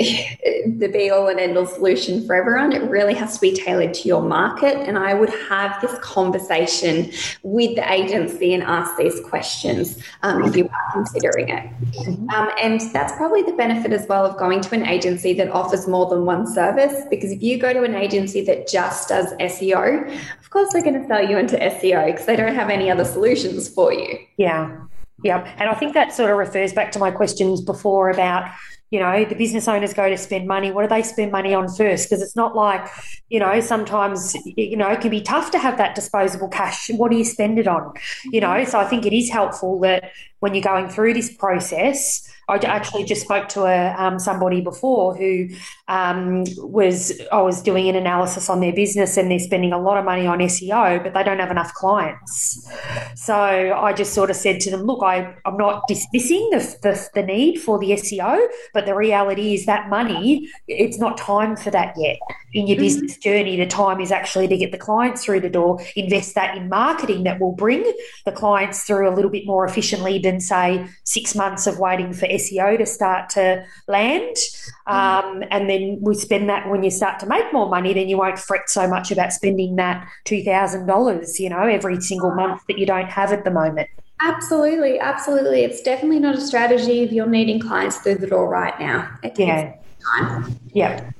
the 0.00 0.88
be 0.90 1.10
all 1.10 1.28
and 1.28 1.38
end 1.38 1.58
all 1.58 1.66
solution 1.66 2.26
for 2.26 2.34
everyone. 2.34 2.72
It 2.72 2.82
really 2.88 3.12
has 3.14 3.34
to 3.34 3.40
be 3.40 3.52
tailored 3.52 3.92
to 3.94 4.08
your 4.08 4.22
market. 4.22 4.76
And 4.76 4.96
I 4.96 5.12
would 5.12 5.28
have 5.48 5.78
this 5.82 5.98
conversation 5.98 7.12
with 7.42 7.76
the 7.76 7.92
agency 7.92 8.54
and 8.54 8.62
ask 8.62 8.96
these 8.96 9.20
questions 9.20 10.02
um, 10.22 10.42
if 10.44 10.56
you 10.56 10.64
are 10.64 10.92
considering 10.94 11.50
it. 11.50 11.66
Mm-hmm. 11.66 12.30
Um, 12.30 12.50
and 12.58 12.80
that's 12.92 13.12
probably 13.12 13.42
the 13.42 13.52
benefit 13.52 13.92
as 13.92 14.06
well 14.08 14.24
of 14.24 14.38
going 14.38 14.62
to 14.62 14.74
an 14.74 14.86
agency 14.86 15.34
that 15.34 15.50
offers 15.50 15.86
more 15.86 16.08
than 16.08 16.24
one 16.24 16.46
service. 16.46 17.04
Because 17.10 17.30
if 17.30 17.42
you 17.42 17.58
go 17.58 17.74
to 17.74 17.82
an 17.82 17.94
agency 17.94 18.42
that 18.46 18.68
just 18.68 19.10
does 19.10 19.34
SEO, 19.34 20.10
of 20.38 20.50
course 20.50 20.72
they're 20.72 20.82
going 20.82 21.00
to 21.00 21.06
sell 21.08 21.28
you 21.28 21.36
into 21.36 21.56
SEO 21.56 22.06
because 22.06 22.24
they 22.24 22.36
don't 22.36 22.54
have 22.54 22.70
any 22.70 22.90
other 22.90 23.04
solutions 23.04 23.68
for 23.68 23.92
you. 23.92 24.18
Yeah. 24.38 24.80
Yeah. 25.22 25.52
And 25.58 25.68
I 25.68 25.74
think 25.74 25.94
that 25.94 26.12
sort 26.12 26.30
of 26.30 26.36
refers 26.38 26.72
back 26.72 26.92
to 26.92 26.98
my 26.98 27.10
questions 27.10 27.60
before 27.60 28.10
about 28.10 28.50
you 28.90 28.98
know 28.98 29.24
the 29.24 29.36
business 29.36 29.68
owners 29.68 29.94
go 29.94 30.08
to 30.08 30.18
spend 30.18 30.48
money. 30.48 30.72
What 30.72 30.82
do 30.82 30.88
they 30.88 31.02
spend 31.02 31.30
money 31.30 31.54
on 31.54 31.68
first? 31.68 32.08
Because 32.08 32.22
it's 32.22 32.34
not 32.34 32.56
like 32.56 32.88
you 33.28 33.38
know 33.38 33.60
sometimes 33.60 34.36
you 34.44 34.76
know 34.76 34.88
it 34.88 35.00
can 35.00 35.10
be 35.10 35.20
tough 35.20 35.52
to 35.52 35.58
have 35.58 35.78
that 35.78 35.94
disposable 35.94 36.48
cash. 36.48 36.90
What 36.90 37.12
do 37.12 37.16
you 37.16 37.24
spend 37.24 37.58
it 37.58 37.68
on? 37.68 37.92
You 38.24 38.40
mm-hmm. 38.40 38.58
know 38.58 38.64
so 38.64 38.78
i 38.80 38.84
think 38.84 39.06
it 39.06 39.16
is 39.16 39.30
helpful 39.30 39.78
that 39.80 40.12
when 40.40 40.54
you're 40.54 40.62
going 40.62 40.88
through 40.88 41.14
this 41.14 41.32
process 41.32 42.29
I 42.50 42.56
actually 42.66 43.04
just 43.04 43.22
spoke 43.22 43.48
to 43.50 43.62
a 43.62 43.94
um, 43.96 44.18
somebody 44.18 44.60
before 44.60 45.14
who 45.14 45.48
um, 45.86 46.44
was 46.58 47.20
I 47.30 47.40
was 47.42 47.62
doing 47.62 47.88
an 47.88 47.94
analysis 47.94 48.50
on 48.50 48.60
their 48.60 48.72
business 48.72 49.16
and 49.16 49.30
they're 49.30 49.38
spending 49.38 49.72
a 49.72 49.78
lot 49.78 49.98
of 49.98 50.04
money 50.04 50.26
on 50.26 50.38
SEO, 50.40 51.02
but 51.02 51.14
they 51.14 51.22
don't 51.22 51.38
have 51.38 51.50
enough 51.50 51.72
clients. 51.74 52.68
So 53.14 53.34
I 53.34 53.92
just 53.92 54.12
sort 54.12 54.30
of 54.30 54.36
said 54.36 54.60
to 54.60 54.70
them, 54.70 54.82
look, 54.82 55.02
I, 55.02 55.34
I'm 55.44 55.56
not 55.56 55.86
dismissing 55.86 56.48
the, 56.50 56.58
the, 56.82 57.08
the 57.14 57.22
need 57.22 57.60
for 57.60 57.78
the 57.78 57.90
SEO, 57.90 58.48
but 58.74 58.84
the 58.84 58.94
reality 58.94 59.54
is 59.54 59.66
that 59.66 59.88
money, 59.88 60.48
it's 60.66 60.98
not 60.98 61.18
time 61.18 61.56
for 61.56 61.70
that 61.70 61.94
yet 61.96 62.18
in 62.52 62.66
your 62.66 62.76
mm-hmm. 62.76 62.84
business 62.84 63.16
journey. 63.18 63.56
The 63.56 63.66
time 63.66 64.00
is 64.00 64.10
actually 64.10 64.48
to 64.48 64.56
get 64.56 64.72
the 64.72 64.78
clients 64.78 65.24
through 65.24 65.40
the 65.40 65.50
door, 65.50 65.80
invest 65.94 66.34
that 66.34 66.56
in 66.56 66.68
marketing 66.68 67.22
that 67.24 67.40
will 67.40 67.52
bring 67.52 67.92
the 68.24 68.32
clients 68.32 68.84
through 68.84 69.08
a 69.08 69.14
little 69.14 69.30
bit 69.30 69.46
more 69.46 69.64
efficiently 69.64 70.18
than, 70.18 70.40
say, 70.40 70.86
six 71.04 71.34
months 71.36 71.66
of 71.66 71.78
waiting 71.78 72.12
for 72.12 72.26
SEO 72.26 72.39
to 72.48 72.86
start 72.86 73.30
to 73.30 73.64
land. 73.88 74.36
Mm-hmm. 74.36 74.92
Um, 74.92 75.44
and 75.50 75.68
then 75.68 75.98
we 76.00 76.14
spend 76.14 76.48
that 76.48 76.68
when 76.68 76.82
you 76.82 76.90
start 76.90 77.20
to 77.20 77.26
make 77.26 77.52
more 77.52 77.68
money, 77.68 77.94
then 77.94 78.08
you 78.08 78.18
won't 78.18 78.38
fret 78.38 78.68
so 78.68 78.88
much 78.88 79.10
about 79.10 79.32
spending 79.32 79.76
that 79.76 80.06
$2,000, 80.26 81.38
you 81.38 81.50
know, 81.50 81.62
every 81.62 82.00
single 82.00 82.34
month 82.34 82.62
that 82.68 82.78
you 82.78 82.86
don't 82.86 83.10
have 83.10 83.32
at 83.32 83.44
the 83.44 83.50
moment. 83.50 83.88
Absolutely, 84.22 84.98
absolutely. 84.98 85.62
It's 85.62 85.80
definitely 85.80 86.18
not 86.18 86.34
a 86.34 86.40
strategy 86.40 87.00
if 87.00 87.10
you're 87.10 87.26
needing 87.26 87.58
clients 87.58 87.98
through 87.98 88.16
the 88.16 88.26
door 88.26 88.48
right 88.48 88.78
now. 88.78 89.10
It 89.22 89.38
yeah. 89.38 89.76
Time. 90.18 90.58
Yeah. 90.72 91.10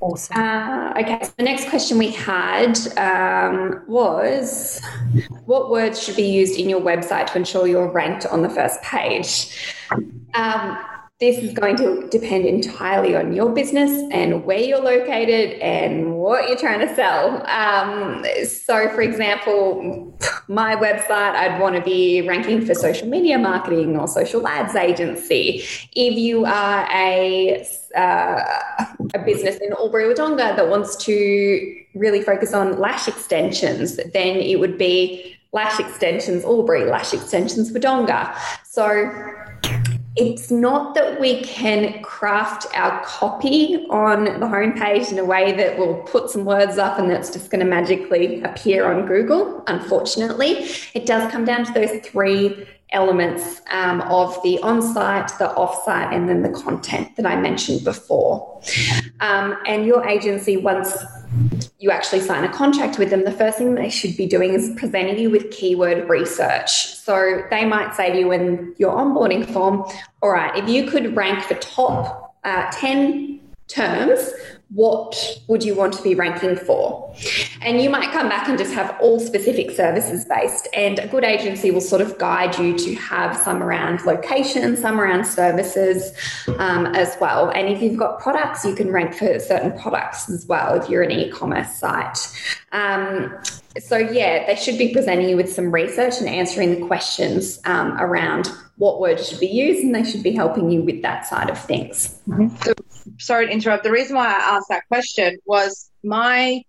Awesome. 0.00 0.36
Uh, 0.36 0.92
okay, 0.96 1.18
so 1.22 1.32
the 1.36 1.42
next 1.42 1.68
question 1.68 1.98
we 1.98 2.10
had 2.12 2.78
um, 2.96 3.82
was 3.88 4.80
what 5.44 5.70
words 5.70 6.02
should 6.02 6.16
be 6.16 6.28
used 6.28 6.58
in 6.58 6.68
your 6.68 6.80
website 6.80 7.26
to 7.32 7.38
ensure 7.38 7.66
you're 7.66 7.90
ranked 7.90 8.24
on 8.26 8.42
the 8.42 8.48
first 8.48 8.80
page? 8.82 9.74
Um, 10.34 10.78
this 11.20 11.38
is 11.38 11.52
going 11.52 11.76
to 11.76 12.06
depend 12.10 12.44
entirely 12.44 13.16
on 13.16 13.32
your 13.32 13.52
business 13.52 13.90
and 14.12 14.44
where 14.44 14.60
you're 14.60 14.80
located 14.80 15.58
and 15.58 16.14
what 16.14 16.48
you're 16.48 16.56
trying 16.56 16.78
to 16.78 16.94
sell. 16.94 17.44
Um, 17.48 18.24
so, 18.46 18.88
for 18.90 19.02
example, 19.02 20.16
my 20.46 20.76
website, 20.76 21.34
I'd 21.34 21.60
want 21.60 21.74
to 21.74 21.82
be 21.82 22.22
ranking 22.22 22.64
for 22.64 22.72
social 22.72 23.08
media 23.08 23.36
marketing 23.36 23.96
or 23.96 24.06
social 24.06 24.46
ads 24.46 24.76
agency. 24.76 25.64
If 25.92 26.16
you 26.16 26.44
are 26.44 26.88
a 26.92 27.66
uh, 27.96 28.44
a 29.14 29.18
business 29.24 29.56
in 29.56 29.72
Albury 29.72 30.04
Wodonga 30.04 30.54
that 30.54 30.68
wants 30.68 30.94
to 31.04 31.84
really 31.94 32.22
focus 32.22 32.54
on 32.54 32.78
lash 32.78 33.08
extensions, 33.08 33.96
then 33.96 34.36
it 34.36 34.60
would 34.60 34.78
be 34.78 35.36
lash 35.52 35.80
extensions 35.80 36.44
Albury, 36.44 36.84
lash 36.84 37.12
extensions 37.12 37.72
Wodonga. 37.72 38.36
So 38.64 39.10
it's 40.18 40.50
not 40.50 40.94
that 40.96 41.20
we 41.20 41.42
can 41.42 42.02
craft 42.02 42.66
our 42.74 43.02
copy 43.04 43.86
on 43.88 44.24
the 44.24 44.46
homepage 44.46 45.12
in 45.12 45.18
a 45.18 45.24
way 45.24 45.52
that 45.52 45.78
will 45.78 45.94
put 46.02 46.28
some 46.28 46.44
words 46.44 46.76
up 46.76 46.98
and 46.98 47.08
that's 47.08 47.30
just 47.30 47.50
going 47.50 47.60
to 47.60 47.66
magically 47.66 48.42
appear 48.42 48.90
on 48.90 49.06
Google. 49.06 49.62
Unfortunately, 49.68 50.66
it 50.94 51.06
does 51.06 51.30
come 51.30 51.44
down 51.44 51.64
to 51.64 51.72
those 51.72 52.00
three 52.04 52.66
elements 52.90 53.60
um, 53.70 54.00
of 54.02 54.42
the 54.42 54.58
on 54.60 54.82
site, 54.82 55.30
the 55.38 55.54
off 55.54 55.84
site, 55.84 56.12
and 56.12 56.28
then 56.28 56.42
the 56.42 56.50
content 56.62 57.14
that 57.16 57.26
I 57.26 57.40
mentioned 57.40 57.84
before. 57.84 58.60
Um, 59.20 59.56
and 59.66 59.86
your 59.86 60.06
agency, 60.06 60.56
once 60.56 60.96
you 61.78 61.90
actually 61.90 62.20
sign 62.20 62.44
a 62.44 62.52
contract 62.52 62.98
with 62.98 63.10
them, 63.10 63.24
the 63.24 63.32
first 63.32 63.58
thing 63.58 63.74
they 63.74 63.90
should 63.90 64.16
be 64.16 64.26
doing 64.26 64.54
is 64.54 64.72
presenting 64.76 65.18
you 65.18 65.30
with 65.30 65.50
keyword 65.50 66.08
research. 66.08 66.94
So 66.96 67.44
they 67.50 67.64
might 67.64 67.94
say 67.94 68.12
to 68.12 68.18
you 68.18 68.32
in 68.32 68.74
your 68.78 68.92
onboarding 68.92 69.48
form, 69.52 69.84
all 70.22 70.30
right, 70.30 70.56
if 70.56 70.68
you 70.68 70.90
could 70.90 71.14
rank 71.16 71.48
the 71.48 71.54
top 71.56 72.34
uh, 72.44 72.70
10 72.72 73.40
terms 73.68 74.32
what 74.70 75.40
would 75.46 75.64
you 75.64 75.74
want 75.74 75.94
to 75.94 76.02
be 76.02 76.14
ranking 76.14 76.54
for? 76.54 77.14
And 77.62 77.80
you 77.80 77.88
might 77.88 78.10
come 78.12 78.28
back 78.28 78.48
and 78.48 78.58
just 78.58 78.74
have 78.74 78.94
all 79.00 79.18
specific 79.18 79.70
services 79.70 80.26
based. 80.26 80.68
And 80.74 80.98
a 80.98 81.06
good 81.06 81.24
agency 81.24 81.70
will 81.70 81.80
sort 81.80 82.02
of 82.02 82.18
guide 82.18 82.58
you 82.58 82.76
to 82.78 82.94
have 82.96 83.36
some 83.36 83.62
around 83.62 84.04
location, 84.04 84.76
some 84.76 85.00
around 85.00 85.24
services 85.24 86.12
um, 86.58 86.86
as 86.86 87.16
well. 87.18 87.48
And 87.50 87.68
if 87.68 87.80
you've 87.80 87.98
got 87.98 88.20
products, 88.20 88.64
you 88.64 88.74
can 88.74 88.92
rank 88.92 89.14
for 89.14 89.38
certain 89.38 89.78
products 89.78 90.28
as 90.28 90.46
well 90.46 90.74
if 90.74 90.88
you're 90.90 91.02
an 91.02 91.12
e 91.12 91.30
commerce 91.30 91.74
site. 91.74 92.18
Um, 92.72 93.34
so, 93.78 93.96
yeah, 93.96 94.46
they 94.46 94.56
should 94.56 94.76
be 94.76 94.92
presenting 94.92 95.28
you 95.28 95.36
with 95.36 95.50
some 95.50 95.70
research 95.70 96.20
and 96.20 96.28
answering 96.28 96.78
the 96.78 96.86
questions 96.86 97.60
um, 97.64 97.96
around 97.98 98.50
what 98.76 99.00
words 99.00 99.28
should 99.28 99.40
be 99.40 99.46
used, 99.46 99.82
and 99.82 99.94
they 99.94 100.04
should 100.04 100.22
be 100.22 100.32
helping 100.32 100.70
you 100.70 100.82
with 100.82 101.02
that 101.02 101.26
side 101.26 101.48
of 101.50 101.58
things. 101.58 102.20
Mm-hmm. 102.28 102.54
So, 102.62 102.74
sorry 103.18 103.46
to 103.46 103.52
interrupt. 103.52 103.84
The 103.84 103.90
reason 103.90 104.16
why 104.16 104.28
I 104.28 104.56
asked 104.56 104.68
that 104.70 104.86
question 104.88 105.38
was 105.46 105.90
my 106.04 106.62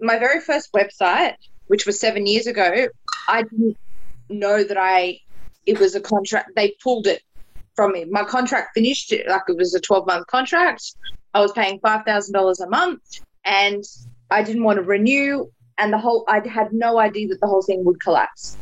my 0.00 0.18
very 0.18 0.40
first 0.40 0.72
website, 0.72 1.34
which 1.66 1.86
was 1.86 2.00
seven 2.00 2.26
years 2.26 2.46
ago. 2.46 2.88
I 3.28 3.42
didn't 3.42 3.76
know 4.28 4.64
that 4.64 4.76
I 4.78 5.20
it 5.66 5.78
was 5.78 5.94
a 5.94 6.00
contract. 6.00 6.50
They 6.56 6.74
pulled 6.82 7.06
it 7.06 7.22
from 7.74 7.92
me. 7.92 8.04
My 8.04 8.24
contract 8.24 8.70
finished. 8.74 9.12
Like 9.28 9.42
it 9.48 9.56
was 9.56 9.74
a 9.74 9.80
twelve 9.80 10.06
month 10.06 10.26
contract. 10.28 10.82
I 11.34 11.40
was 11.40 11.52
paying 11.52 11.78
five 11.80 12.04
thousand 12.04 12.32
dollars 12.32 12.60
a 12.60 12.68
month, 12.68 13.02
and 13.44 13.84
I 14.30 14.42
didn't 14.42 14.64
want 14.64 14.78
to 14.78 14.82
renew 14.82 15.50
and 15.78 15.92
the 15.92 15.98
whole 15.98 16.24
I 16.28 16.46
had 16.46 16.72
no 16.72 16.98
idea 16.98 17.28
that 17.28 17.40
the 17.40 17.46
whole 17.46 17.62
thing 17.62 17.84
would 17.84 18.00
collapse. 18.00 18.56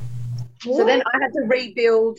So 0.60 0.84
then 0.84 1.02
I 1.02 1.18
had 1.20 1.32
to 1.34 1.40
rebuild 1.40 2.18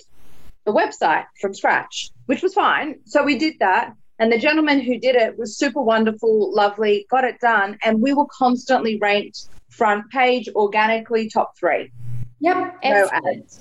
the 0.66 0.72
website 0.72 1.26
from 1.42 1.54
scratch, 1.54 2.12
which 2.28 2.44
was 2.44 2.54
fine. 2.54 3.00
So 3.06 3.24
we 3.24 3.38
did 3.38 3.56
that. 3.60 3.94
And 4.20 4.32
the 4.32 4.38
gentleman 4.38 4.80
who 4.80 4.98
did 4.98 5.16
it 5.16 5.38
was 5.38 5.58
super 5.58 5.82
wonderful, 5.82 6.54
lovely, 6.54 7.06
got 7.10 7.24
it 7.26 7.40
done. 7.42 7.78
And 7.84 8.02
we 8.02 8.14
were 8.14 8.28
constantly 8.28 8.98
ranked 8.98 9.50
front 9.70 10.10
page, 10.12 10.48
organically 10.56 11.30
top 11.30 11.58
three. 11.58 11.92
Yep. 12.40 12.78
No 12.84 13.10
ads. 13.12 13.60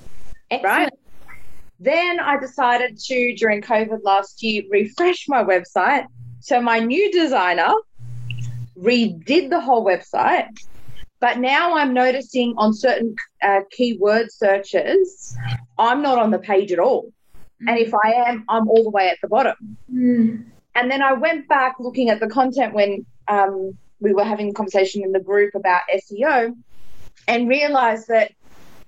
Excellent. 0.50 0.64
Right? 0.64 0.92
Then 1.80 2.20
I 2.20 2.38
decided 2.38 2.98
to, 2.98 3.34
during 3.34 3.62
COVID 3.62 4.00
last 4.04 4.42
year, 4.42 4.62
refresh 4.70 5.26
my 5.28 5.42
website. 5.42 6.06
So 6.40 6.60
my 6.60 6.78
new 6.78 7.10
designer 7.10 7.72
redid 8.78 9.50
the 9.50 9.60
whole 9.60 9.84
website. 9.84 10.46
But 11.20 11.38
now 11.38 11.76
I'm 11.76 11.94
noticing 11.94 12.54
on 12.58 12.74
certain 12.74 13.16
uh, 13.42 13.60
keyword 13.70 14.30
searches, 14.30 15.36
I'm 15.78 16.02
not 16.02 16.18
on 16.18 16.30
the 16.30 16.38
page 16.38 16.70
at 16.70 16.78
all. 16.78 17.12
And 17.68 17.78
if 17.78 17.92
I 17.94 18.12
am, 18.28 18.44
I'm 18.48 18.68
all 18.68 18.82
the 18.82 18.90
way 18.90 19.08
at 19.08 19.18
the 19.22 19.28
bottom. 19.28 19.76
Mm. 19.92 20.44
And 20.74 20.90
then 20.90 21.02
I 21.02 21.12
went 21.12 21.48
back 21.48 21.76
looking 21.78 22.10
at 22.10 22.20
the 22.20 22.28
content 22.28 22.74
when 22.74 23.06
um, 23.28 23.76
we 24.00 24.12
were 24.12 24.24
having 24.24 24.50
a 24.50 24.52
conversation 24.52 25.02
in 25.02 25.12
the 25.12 25.20
group 25.20 25.54
about 25.54 25.82
SEO 25.92 26.54
and 27.28 27.48
realized 27.48 28.08
that 28.08 28.32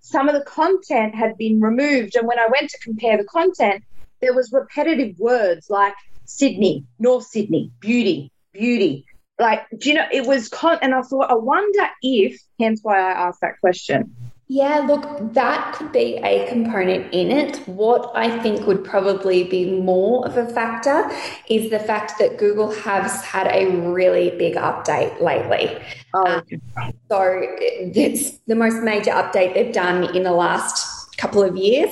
some 0.01 0.29
of 0.29 0.35
the 0.35 0.45
content 0.45 1.15
had 1.15 1.37
been 1.37 1.61
removed. 1.61 2.17
And 2.17 2.27
when 2.27 2.39
I 2.39 2.49
went 2.49 2.71
to 2.71 2.79
compare 2.79 3.17
the 3.17 3.25
content, 3.25 3.83
there 4.21 4.35
was 4.35 4.53
repetitive 4.53 5.19
words 5.19 5.69
like 5.71 5.95
Sydney, 6.25 6.85
North 6.99 7.27
Sydney, 7.27 7.71
beauty, 7.81 8.31
beauty. 8.53 9.05
Like, 9.39 9.67
do 9.77 9.91
you 9.91 9.95
know, 9.97 10.07
it 10.11 10.27
was 10.27 10.49
con, 10.49 10.79
and 10.81 10.95
I 10.95 11.03
thought, 11.03 11.31
I 11.31 11.35
wonder 11.35 11.89
if, 12.03 12.41
hence 12.59 12.81
why 12.83 12.99
I 12.99 13.29
asked 13.29 13.41
that 13.43 13.61
question. 13.61 14.15
Yeah, 14.49 14.79
look, 14.79 15.35
that 15.35 15.75
could 15.75 15.91
be 15.91 16.19
a 16.23 16.49
component 16.49 17.13
in 17.13 17.33
it. 17.33 17.57
What 17.67 18.13
I 18.15 18.39
think 18.39 18.65
would 18.69 18.85
probably 18.85 19.43
be 19.43 19.73
more 19.73 20.25
of 20.25 20.37
a 20.37 20.47
factor 20.47 21.11
is 21.49 21.71
the 21.71 21.81
fact 21.81 22.13
that 22.21 22.39
Google 22.39 22.71
has 22.71 23.25
had 23.25 23.49
a 23.49 23.67
really 23.91 24.31
big 24.39 24.55
update 24.55 25.21
lately. 25.21 25.77
Oh, 26.15 26.43
um, 26.77 26.93
So 27.11 27.43
it's 27.69 28.39
the 28.47 28.55
most 28.55 28.85
major 28.85 29.11
update 29.11 29.55
they've 29.55 29.75
done 29.75 30.15
in 30.15 30.23
the 30.23 30.33
last 30.33 31.17
couple 31.17 31.43
of 31.43 31.57
years, 31.57 31.91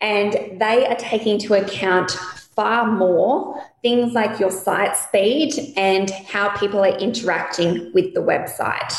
and 0.00 0.32
they 0.58 0.86
are 0.86 0.96
taking 0.96 1.34
into 1.34 1.52
account 1.52 2.12
far 2.12 2.90
more 2.90 3.62
things 3.82 4.12
like 4.12 4.38
your 4.38 4.50
site 4.50 4.96
speed 4.96 5.54
and 5.76 6.10
how 6.10 6.50
people 6.56 6.80
are 6.80 6.98
interacting 6.98 7.90
with 7.94 8.12
the 8.14 8.20
website. 8.20 8.92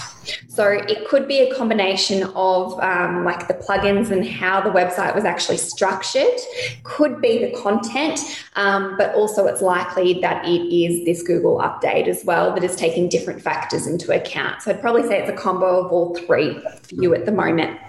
So 0.48 0.68
it 0.68 1.08
could 1.08 1.28
be 1.28 1.40
a 1.40 1.56
combination 1.56 2.24
of 2.36 2.80
um, 2.80 3.24
like 3.24 3.48
the 3.48 3.54
plugins 3.54 4.12
and 4.12 4.26
how 4.26 4.62
the 4.62 4.70
website 4.70 5.16
was 5.16 5.24
actually 5.24 5.58
structured, 5.58 6.40
could 6.84 7.22
be 7.22 7.40
the 7.40 7.52
content, 7.60 8.20
um, 8.56 8.96
but 8.98 9.14
also 9.16 9.46
it's 9.46 9.62
likely 9.62 10.20
that 10.22 10.46
it 10.46 10.62
is 10.74 11.06
this 11.06 11.24
Google 11.24 11.58
update 11.60 12.08
as 12.08 12.24
well 12.26 12.54
that 12.54 12.64
is 12.64 12.76
taking 12.76 13.10
different 13.10 13.42
factors 13.42 13.88
into 13.88 14.14
account. 14.14 14.62
So 14.62 14.72
I'd 14.72 14.82
probably 14.82 15.04
say 15.04 15.20
it's 15.20 15.30
a 15.30 15.36
combo 15.36 15.86
of 15.86 15.92
all 15.92 16.16
three 16.16 16.60
for 16.84 16.96
you 16.96 17.14
at 17.14 17.26
the 17.26 17.32
moment. 17.32 17.80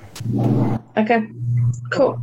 Okay. 0.97 1.29
Cool. 1.91 2.23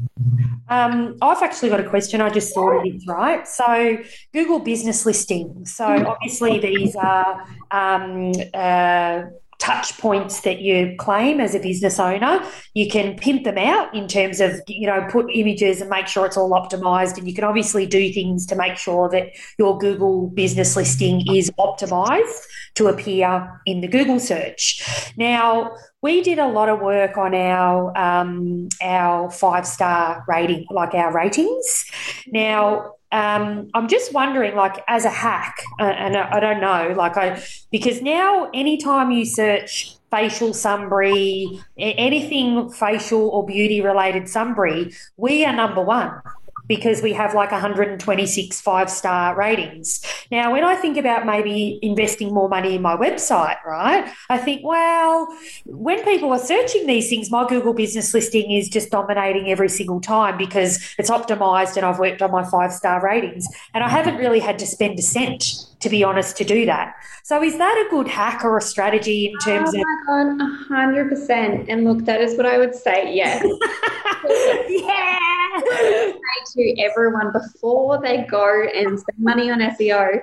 Um, 0.70 1.16
I've 1.22 1.42
actually 1.42 1.70
got 1.70 1.80
a 1.80 1.90
question. 1.90 2.22
I 2.22 2.30
just 2.30 2.54
thought 2.54 2.78
of 2.78 2.86
it, 2.86 3.02
right? 3.08 3.48
So, 3.48 3.98
Google 4.34 4.60
business 4.60 5.06
listing. 5.06 5.66
So, 5.66 5.86
obviously, 5.86 6.60
these 6.60 6.96
are 6.96 7.44
um, 7.72 8.32
uh, 8.54 9.24
touch 9.60 9.98
points 9.98 10.42
that 10.42 10.62
you 10.62 10.96
claim 10.98 11.40
as 11.40 11.54
a 11.54 11.60
business 11.60 12.00
owner. 12.00 12.44
You 12.74 12.90
can 12.90 13.16
pimp 13.18 13.44
them 13.44 13.58
out 13.58 13.94
in 13.94 14.08
terms 14.08 14.40
of, 14.40 14.60
you 14.68 14.88
know, 14.88 15.06
put 15.12 15.28
images 15.32 15.82
and 15.82 15.90
make 15.90 16.08
sure 16.08 16.26
it's 16.26 16.38
all 16.38 16.52
optimized. 16.52 17.18
And 17.18 17.28
you 17.28 17.36
can 17.36 17.44
obviously 17.44 17.86
do 17.86 18.12
things 18.12 18.46
to 18.48 18.56
make 18.56 18.78
sure 18.78 19.10
that 19.10 19.32
your 19.58 19.78
Google 19.78 20.28
business 20.30 20.76
listing 20.76 21.24
is 21.34 21.52
optimized 21.60 22.42
to 22.76 22.88
appear 22.88 23.62
in 23.66 23.82
the 23.82 23.88
Google 23.88 24.20
search. 24.20 25.12
Now, 25.18 25.76
we 26.02 26.22
did 26.22 26.40
a 26.40 26.48
lot 26.48 26.70
of 26.70 26.80
work 26.80 27.18
on 27.18 27.36
our 27.36 27.98
um, 27.98 28.70
our 28.82 29.30
five 29.30 29.68
star 29.68 30.24
rating, 30.28 30.66
like 30.72 30.94
our 30.94 31.14
ratings. 31.14 31.86
Now, 32.28 32.94
um, 33.12 33.70
I'm 33.74 33.88
just 33.88 34.14
wondering, 34.14 34.56
like, 34.56 34.84
as 34.88 35.06
a 35.06 35.10
hack, 35.10 35.62
uh, 35.80 35.84
and 35.84 36.16
I, 36.16 36.38
I 36.38 36.40
don't 36.40 36.62
know, 36.62 36.94
like, 36.96 37.18
I 37.18 37.42
because 37.72 38.02
now 38.02 38.50
anytime 38.54 39.12
you 39.12 39.26
search 39.26 39.96
facial 40.12 40.54
sunbury, 40.54 41.60
anything 41.78 42.70
facial 42.72 43.30
or 43.30 43.46
beauty 43.46 43.82
related 43.82 44.28
sunbury, 44.28 44.92
we 45.18 45.46
are 45.46 45.56
number 45.56 45.82
one 45.82 46.22
because 46.70 47.02
we 47.02 47.12
have 47.12 47.34
like 47.34 47.52
126 47.52 48.62
five 48.62 48.90
star 48.90 49.36
ratings. 49.36 50.02
Now, 50.32 50.54
when 50.54 50.64
I 50.64 50.76
think 50.76 50.96
about 50.96 51.26
maybe 51.26 51.80
investing 51.82 52.34
more 52.34 52.48
money 52.48 52.76
in 52.76 52.82
my 52.82 52.96
website, 52.96 53.58
right, 53.66 54.10
I 54.30 54.38
think, 54.38 54.62
well, 54.64 55.28
when 55.66 56.04
people 56.06 56.32
are 56.32 56.40
searching 56.40 56.86
these 56.86 57.10
things, 57.10 57.30
my 57.30 57.46
Google 57.46 57.74
business 57.74 58.14
listing 58.14 58.52
is 58.52 58.70
just 58.70 58.92
dominating 58.92 59.50
every 59.50 59.70
single 59.70 60.00
time 60.00 60.38
because 60.38 60.96
it's 60.98 61.10
optimized 61.10 61.76
and 61.76 61.86
I've 61.86 62.00
worked 62.00 62.22
on 62.22 62.32
my 62.32 62.44
five 62.44 62.72
star 62.72 63.04
ratings. 63.04 63.48
And 63.74 63.84
I 63.84 63.90
haven't 63.90 64.18
really 64.18 64.40
had 64.40 64.60
to 64.60 64.68
spend 64.68 65.00
a 65.00 65.02
cent, 65.02 65.66
to 65.80 65.90
be 65.90 66.04
honest, 66.04 66.38
to 66.38 66.44
do 66.44 66.66
that. 66.66 66.96
So, 67.24 67.42
is 67.44 67.58
that 67.58 67.86
a 67.86 67.90
good 67.90 68.08
hack 68.08 68.44
or 68.44 68.58
a 68.58 68.62
strategy 68.62 69.28
in 69.28 69.38
terms 69.40 69.70
of? 69.74 69.82
oh 69.82 70.24
my 70.26 70.36
god, 70.38 70.42
a 70.42 70.74
hundred 70.74 71.10
percent. 71.10 71.70
And 71.70 71.84
look, 71.84 72.06
that 72.06 72.22
is 72.22 72.36
what 72.38 72.46
I 72.46 72.58
would 72.58 72.76
say. 72.76 73.14
Yes, 73.14 73.44
yeah. 74.70 76.12
say 76.46 76.64
to 76.76 76.82
everyone 76.82 77.32
before 77.32 78.02
they 78.02 78.26
go 78.30 78.64
and 78.64 79.00
spend 79.00 79.20
money 79.20 79.50
on 79.50 79.60
SEO, 79.60 80.22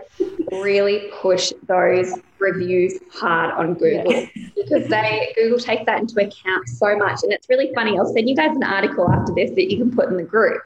really 0.53 1.11
push 1.21 1.53
those 1.67 2.13
reviews 2.39 2.99
hard 3.13 3.53
on 3.53 3.75
Google 3.75 4.27
because 4.57 4.89
they 4.89 5.33
Google 5.37 5.59
takes 5.59 5.85
that 5.87 6.01
into 6.01 6.21
account 6.21 6.69
so 6.69 6.97
much. 6.97 7.23
And 7.23 7.33
it's 7.33 7.49
really 7.49 7.73
funny. 7.75 7.99
I'll 7.99 8.13
send 8.13 8.29
you 8.29 8.37
guys 8.37 8.55
an 8.57 8.63
article 8.63 9.11
after 9.11 9.35
this 9.35 9.51
that 9.51 9.71
you 9.71 9.79
can 9.79 9.95
put 9.95 10.09
in 10.09 10.17
the 10.17 10.23
group. 10.23 10.63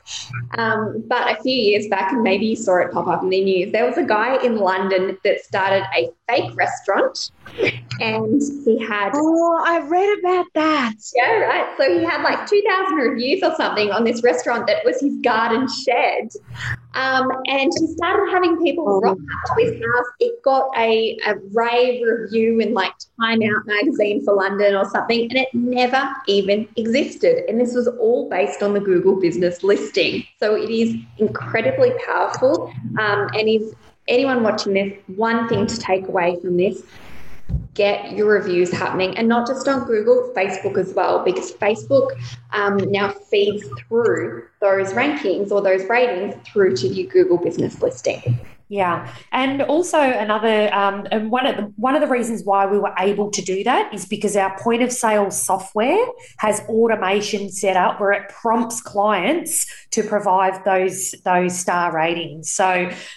Um, 0.59 1.05
but 1.07 1.39
a 1.39 1.43
few 1.43 1.55
years 1.55 1.89
back, 1.89 2.13
and 2.13 2.23
maybe 2.23 2.47
you 2.47 2.57
saw 2.57 2.79
it 2.79 2.93
pop 2.93 3.07
up 3.07 3.23
in 3.23 3.31
the 3.31 3.43
news, 3.43 3.73
there 3.73 3.87
was 3.87 3.99
a 3.99 4.05
guy 4.05 4.43
in 4.43 4.57
London 4.57 5.19
that 5.25 5.45
started 5.45 5.85
a 5.97 6.11
fake 6.31 6.57
restaurant, 6.57 7.31
and 8.01 8.43
he 8.65 8.79
had 8.79 9.13
Oh, 9.15 9.63
I 9.67 9.81
read 9.81 10.19
about 10.21 10.47
that. 10.55 10.95
yeah, 11.15 11.33
right. 11.41 11.75
So 11.77 11.99
he 11.99 12.05
had 12.05 12.23
like 12.23 12.49
2,000 12.49 12.97
reviews 12.97 13.43
or 13.43 13.55
something 13.57 13.91
on 13.91 14.05
this 14.05 14.23
restaurant 14.23 14.67
that 14.67 14.85
was 14.85 15.01
his 15.01 15.17
garden 15.23 15.69
shed. 15.69 16.31
Um, 16.95 17.31
and 17.47 17.73
he 17.79 17.87
started 17.95 18.33
having 18.33 18.61
people 18.63 19.01
rock 19.01 19.17
up 19.17 19.57
to 19.57 19.65
his 19.65 19.75
house. 19.75 20.07
It 20.19 20.43
got 20.43 20.71
a, 20.77 21.17
a 21.27 21.37
rave 21.53 22.03
review 22.05 22.59
in 22.61 22.75
like 22.75 22.93
Time 23.21 23.41
Out 23.43 23.67
magazine 23.67 24.25
for 24.25 24.35
London 24.35 24.75
or 24.75 24.89
something, 24.91 25.23
and 25.31 25.37
it 25.39 25.49
never 25.53 26.11
even 26.27 26.69
existed. 26.77 27.45
And 27.49 27.61
this 27.61 27.75
was 27.75 27.87
all 27.87 28.29
based 28.29 28.63
on 28.63 28.75
the 28.75 28.81
Google 28.81 29.21
business 29.21 29.63
listing. 29.63 30.25
So 30.41 30.57
it 30.57 30.71
is 30.71 30.97
incredibly 31.19 31.93
powerful. 32.07 32.73
Um, 32.99 33.29
and 33.35 33.49
if 33.49 33.63
anyone 34.09 34.43
watching 34.43 34.75
this, 34.75 34.93
one 35.07 35.49
thing 35.49 35.67
to 35.67 35.79
take 35.79 36.07
away 36.09 36.39
from 36.41 36.57
this 36.57 36.83
get 37.75 38.13
your 38.13 38.27
reviews 38.27 38.71
happening 38.71 39.17
and 39.17 39.29
not 39.29 39.47
just 39.47 39.67
on 39.69 39.87
Google, 39.87 40.33
Facebook 40.37 40.79
as 40.79 40.93
well, 40.95 41.25
because 41.25 41.53
Facebook 41.53 42.11
um, 42.53 42.77
now 42.91 43.11
feeds 43.11 43.67
through 43.79 44.45
those 44.61 44.93
rankings 44.93 45.51
or 45.51 45.63
those 45.63 45.85
ratings 45.89 46.35
through 46.47 46.77
to 46.77 46.89
your 46.89 47.11
Google 47.11 47.39
business 47.39 47.81
listing. 47.81 48.39
Yeah, 48.73 49.13
and 49.33 49.63
also 49.63 49.99
another, 49.99 50.73
um, 50.73 51.05
and 51.11 51.29
one 51.29 51.45
of 51.45 51.57
the 51.57 51.63
one 51.75 51.97
of 51.97 52.01
the 52.01 52.07
reasons 52.07 52.45
why 52.45 52.67
we 52.67 52.79
were 52.79 52.95
able 53.01 53.29
to 53.33 53.43
do 53.43 53.65
that 53.65 53.93
is 53.93 54.07
because 54.07 54.37
our 54.37 54.57
point 54.61 54.81
of 54.85 54.93
sale 54.93 55.29
software 55.33 56.07
has 56.39 56.61
automation 56.69 57.51
set 57.51 57.77
up 57.77 57.99
where 57.99 58.13
it 58.13 58.29
prompts 58.29 58.81
clients 58.81 59.67
to 59.91 60.05
provide 60.05 60.65
those 60.65 61.17
those 61.25 61.59
star 61.59 61.93
ratings. 61.93 62.53
So 62.53 62.65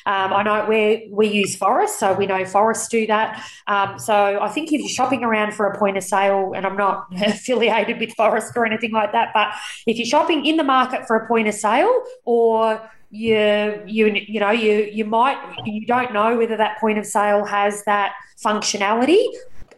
um, 0.08 0.34
I 0.34 0.42
know 0.42 0.66
we 0.68 1.08
we 1.12 1.28
use 1.28 1.56
Phorest, 1.56 2.00
so 2.00 2.13
we 2.13 2.26
know 2.26 2.44
Phorest 2.46 2.89
do 2.89 3.06
that. 3.06 3.48
Um, 3.68 4.00
so 4.00 4.39
I 4.42 4.50
think 4.50 4.74
if 4.74 4.80
you're 4.80 4.89
shopping 4.89 5.24
around 5.24 5.54
for 5.54 5.68
a 5.68 5.78
point 5.78 5.98
of 5.98 6.04
sale, 6.04 6.54
and 6.56 6.66
I'm 6.66 6.78
not 6.78 7.06
affiliated 7.16 8.00
with 8.00 8.16
Phorest 8.16 8.56
or 8.56 8.66
anything 8.66 8.92
like 8.92 9.12
that, 9.12 9.30
but 9.36 9.54
if 9.86 9.98
you're 9.98 10.08
shopping 10.08 10.48
in 10.48 10.58
the 10.58 10.63
market 10.63 11.06
for 11.06 11.16
a 11.16 11.28
point 11.28 11.48
of 11.48 11.54
sale 11.54 12.02
or 12.26 12.82
you 13.13 13.80
you 13.86 14.08
you 14.28 14.39
know 14.39 14.49
you 14.49 14.89
you 14.91 15.06
might 15.06 15.38
you 15.65 15.86
don't 15.86 16.12
know 16.13 16.36
whether 16.36 16.58
that 16.58 16.80
point 16.80 16.97
of 16.97 17.06
sale 17.06 17.45
has 17.45 17.84
that 17.84 18.13
functionality 18.43 19.23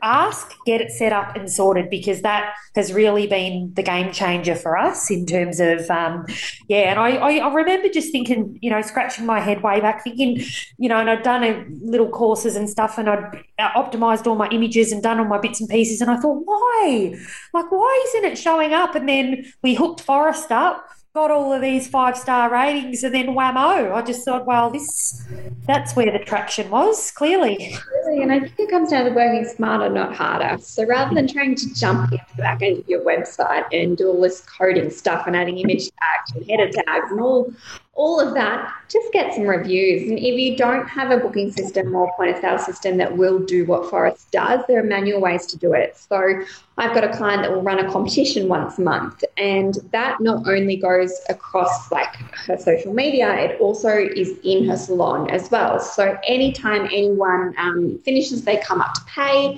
ask, 0.06 0.54
get 0.66 0.82
it 0.82 0.92
set 0.92 1.12
up 1.12 1.36
and 1.36 1.52
sorted 1.52 1.90
because 1.90 2.22
that 2.22 2.54
has 2.76 2.94
really 2.94 3.26
been 3.28 3.74
the 3.74 3.84
game 3.84 4.12
changer 4.12 4.56
for 4.56 4.78
us 4.78 5.10
in 5.10 5.26
terms 5.26 5.60
of, 5.60 5.90
um, 5.90 6.26
yeah. 6.68 6.92
And 6.92 7.00
I, 7.00 7.16
I, 7.16 7.32
I, 7.38 7.54
remember 7.54 7.90
just 7.90 8.12
thinking, 8.12 8.60
you 8.62 8.70
know, 8.70 8.82
scratching 8.82 9.26
my 9.26 9.40
head 9.40 9.64
way 9.64 9.82
back, 9.82 10.04
thinking, 10.04 10.46
you 10.78 10.90
know, 10.90 10.98
and 10.98 11.10
I'd 11.10 11.24
done 11.24 11.44
a 11.44 11.66
little 11.82 12.10
courses 12.10 12.56
and 12.56 12.70
stuff 12.70 12.98
and 12.98 13.10
I'd 13.10 13.44
optimized 13.60 14.28
all 14.28 14.36
my 14.36 14.48
images 14.50 14.92
and 14.92 15.02
done 15.02 15.20
all 15.20 15.26
my 15.26 15.40
bits 15.40 15.60
and 15.60 15.70
pieces. 15.70 16.02
And 16.02 16.12
I 16.12 16.18
thought, 16.18 16.44
why? 16.46 17.16
Like, 17.54 17.72
why 17.72 18.06
isn't 18.10 18.32
it 18.32 18.38
showing 18.38 18.74
up? 18.74 18.96
And 18.96 19.10
then 19.10 19.52
we 19.64 19.74
hooked 19.74 20.06
Phorest 20.06 20.52
up 20.52 20.88
got 21.16 21.32
all 21.32 21.54
of 21.54 21.62
these 21.62 21.88
five 21.88 22.18
star 22.18 22.52
ratings 22.52 23.02
and 23.02 23.16
then 23.16 23.28
whammo 23.28 23.94
i 23.94 24.02
just 24.02 24.26
thought 24.26 24.46
well 24.46 24.70
this 24.70 25.26
that's 25.66 25.96
where 25.96 26.12
the 26.12 26.20
traction 26.20 26.70
was 26.70 27.10
clearly. 27.12 27.76
And 28.06 28.32
i 28.32 28.40
think 28.40 28.60
it 28.60 28.70
comes 28.70 28.92
down 28.92 29.06
to 29.06 29.12
working 29.12 29.46
smarter 29.46 29.90
not 29.90 30.14
harder. 30.14 30.62
So 30.62 30.86
rather 30.86 31.16
than 31.16 31.28
trying 31.28 31.56
to 31.56 31.74
jump 31.74 32.12
into 32.12 32.24
the 32.36 32.42
back 32.42 32.62
end 32.62 32.80
of 32.80 32.90
your 32.90 33.02
website 33.02 33.66
and 33.72 33.98
do 33.98 34.10
all 34.10 34.22
this 34.22 34.42
coding 34.42 34.90
stuff 34.90 35.26
and 35.26 35.36
adding 35.36 35.58
image 35.58 35.90
tags 35.90 36.36
and 36.36 36.46
header 36.50 36.70
tags 36.70 37.12
and 37.12 37.20
all 37.20 37.52
all 37.96 38.20
of 38.20 38.34
that, 38.34 38.74
just 38.90 39.12
get 39.14 39.34
some 39.34 39.46
reviews. 39.46 40.10
And 40.10 40.20
if 40.20 40.38
you 40.38 40.58
don't 40.58 40.88
have 40.88 41.12
a 41.12 41.18
booking 41.18 41.52
system 41.52 41.96
or 41.96 42.12
point 42.16 42.32
of 42.32 42.42
sale 42.42 42.60
system 42.60 42.98
that 42.98 43.18
will 43.18 43.40
do 43.40 43.66
what 43.66 43.90
Phorest 43.90 44.30
does, 44.32 44.60
there 44.68 44.80
are 44.80 44.84
manual 44.84 45.22
ways 45.22 45.46
to 45.48 45.58
do 45.58 45.74
it. 45.74 45.98
So 45.98 46.44
I've 46.78 46.94
got 46.94 47.06
a 47.06 47.16
client 47.16 47.44
that 47.44 47.52
will 47.52 47.62
run 47.62 47.80
a 47.80 47.90
competition 47.90 48.50
once 48.50 48.78
a 48.78 48.82
month, 48.82 49.24
and 49.38 49.76
that 49.92 50.20
not 50.20 50.46
only 50.46 50.76
goes 50.76 51.14
across 51.30 51.90
like 51.90 52.14
her 52.34 52.58
social 52.58 52.94
media, 52.94 53.34
it 53.36 53.62
also 53.62 53.90
is 53.90 54.38
in 54.44 54.68
her 54.68 54.76
salon 54.76 55.30
as 55.30 55.50
well. 55.50 55.80
So 55.80 56.18
anytime 56.28 56.86
anyone 56.86 57.56
um, 57.58 57.98
finishes, 58.04 58.44
they 58.44 58.58
come 58.58 58.82
up 58.82 58.94
to 58.94 59.02
pay, 59.06 59.58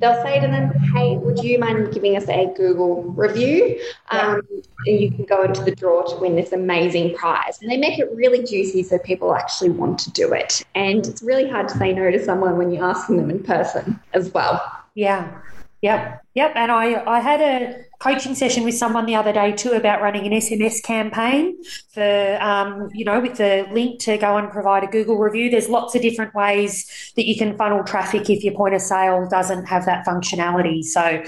they'll 0.00 0.20
say 0.24 0.40
to 0.40 0.48
them, 0.48 0.72
"Hey, 0.92 1.16
would 1.16 1.38
you 1.44 1.60
mind 1.60 1.94
giving 1.94 2.16
us 2.16 2.28
a 2.28 2.52
Google 2.56 3.04
review?" 3.04 3.80
Um, 4.10 4.42
and 4.86 5.00
you 5.00 5.12
can 5.12 5.24
go 5.26 5.44
into 5.44 5.62
the 5.62 5.74
draw 5.74 6.02
to 6.02 6.16
win 6.16 6.34
this 6.34 6.52
amazing 6.52 7.14
prize. 7.14 7.58
And 7.68 7.74
they 7.74 7.86
make 7.86 7.98
it 7.98 8.08
really 8.14 8.42
juicy 8.42 8.82
so 8.82 8.98
people 8.98 9.34
actually 9.34 9.68
want 9.68 9.98
to 9.98 10.10
do 10.12 10.32
it. 10.32 10.64
And 10.74 11.06
it's 11.06 11.22
really 11.22 11.46
hard 11.46 11.68
to 11.68 11.76
say 11.76 11.92
no 11.92 12.10
to 12.10 12.24
someone 12.24 12.56
when 12.56 12.70
you're 12.70 12.82
asking 12.82 13.18
them 13.18 13.28
in 13.28 13.42
person 13.42 14.00
as 14.14 14.32
well. 14.32 14.62
Yeah. 14.94 15.38
Yep. 15.82 16.24
Yep. 16.34 16.52
And 16.56 16.72
I, 16.72 17.04
I 17.04 17.20
had 17.20 17.42
a 17.42 17.84
coaching 17.98 18.34
session 18.34 18.64
with 18.64 18.74
someone 18.74 19.04
the 19.04 19.16
other 19.16 19.34
day 19.34 19.52
too 19.52 19.72
about 19.72 20.00
running 20.00 20.26
an 20.26 20.32
SMS 20.32 20.82
campaign 20.82 21.62
for, 21.90 22.38
um, 22.40 22.88
you 22.94 23.04
know, 23.04 23.20
with 23.20 23.36
the 23.36 23.68
link 23.70 24.00
to 24.00 24.16
go 24.16 24.38
and 24.38 24.50
provide 24.50 24.82
a 24.82 24.86
Google 24.86 25.18
review. 25.18 25.50
There's 25.50 25.68
lots 25.68 25.94
of 25.94 26.00
different 26.00 26.34
ways 26.34 27.07
that 27.18 27.26
you 27.26 27.36
can 27.36 27.56
funnel 27.56 27.82
traffic 27.82 28.30
if 28.30 28.44
your 28.44 28.54
point 28.54 28.76
of 28.76 28.80
sale 28.80 29.26
doesn't 29.28 29.66
have 29.66 29.84
that 29.84 30.06
functionality. 30.06 30.84
So 30.84 31.20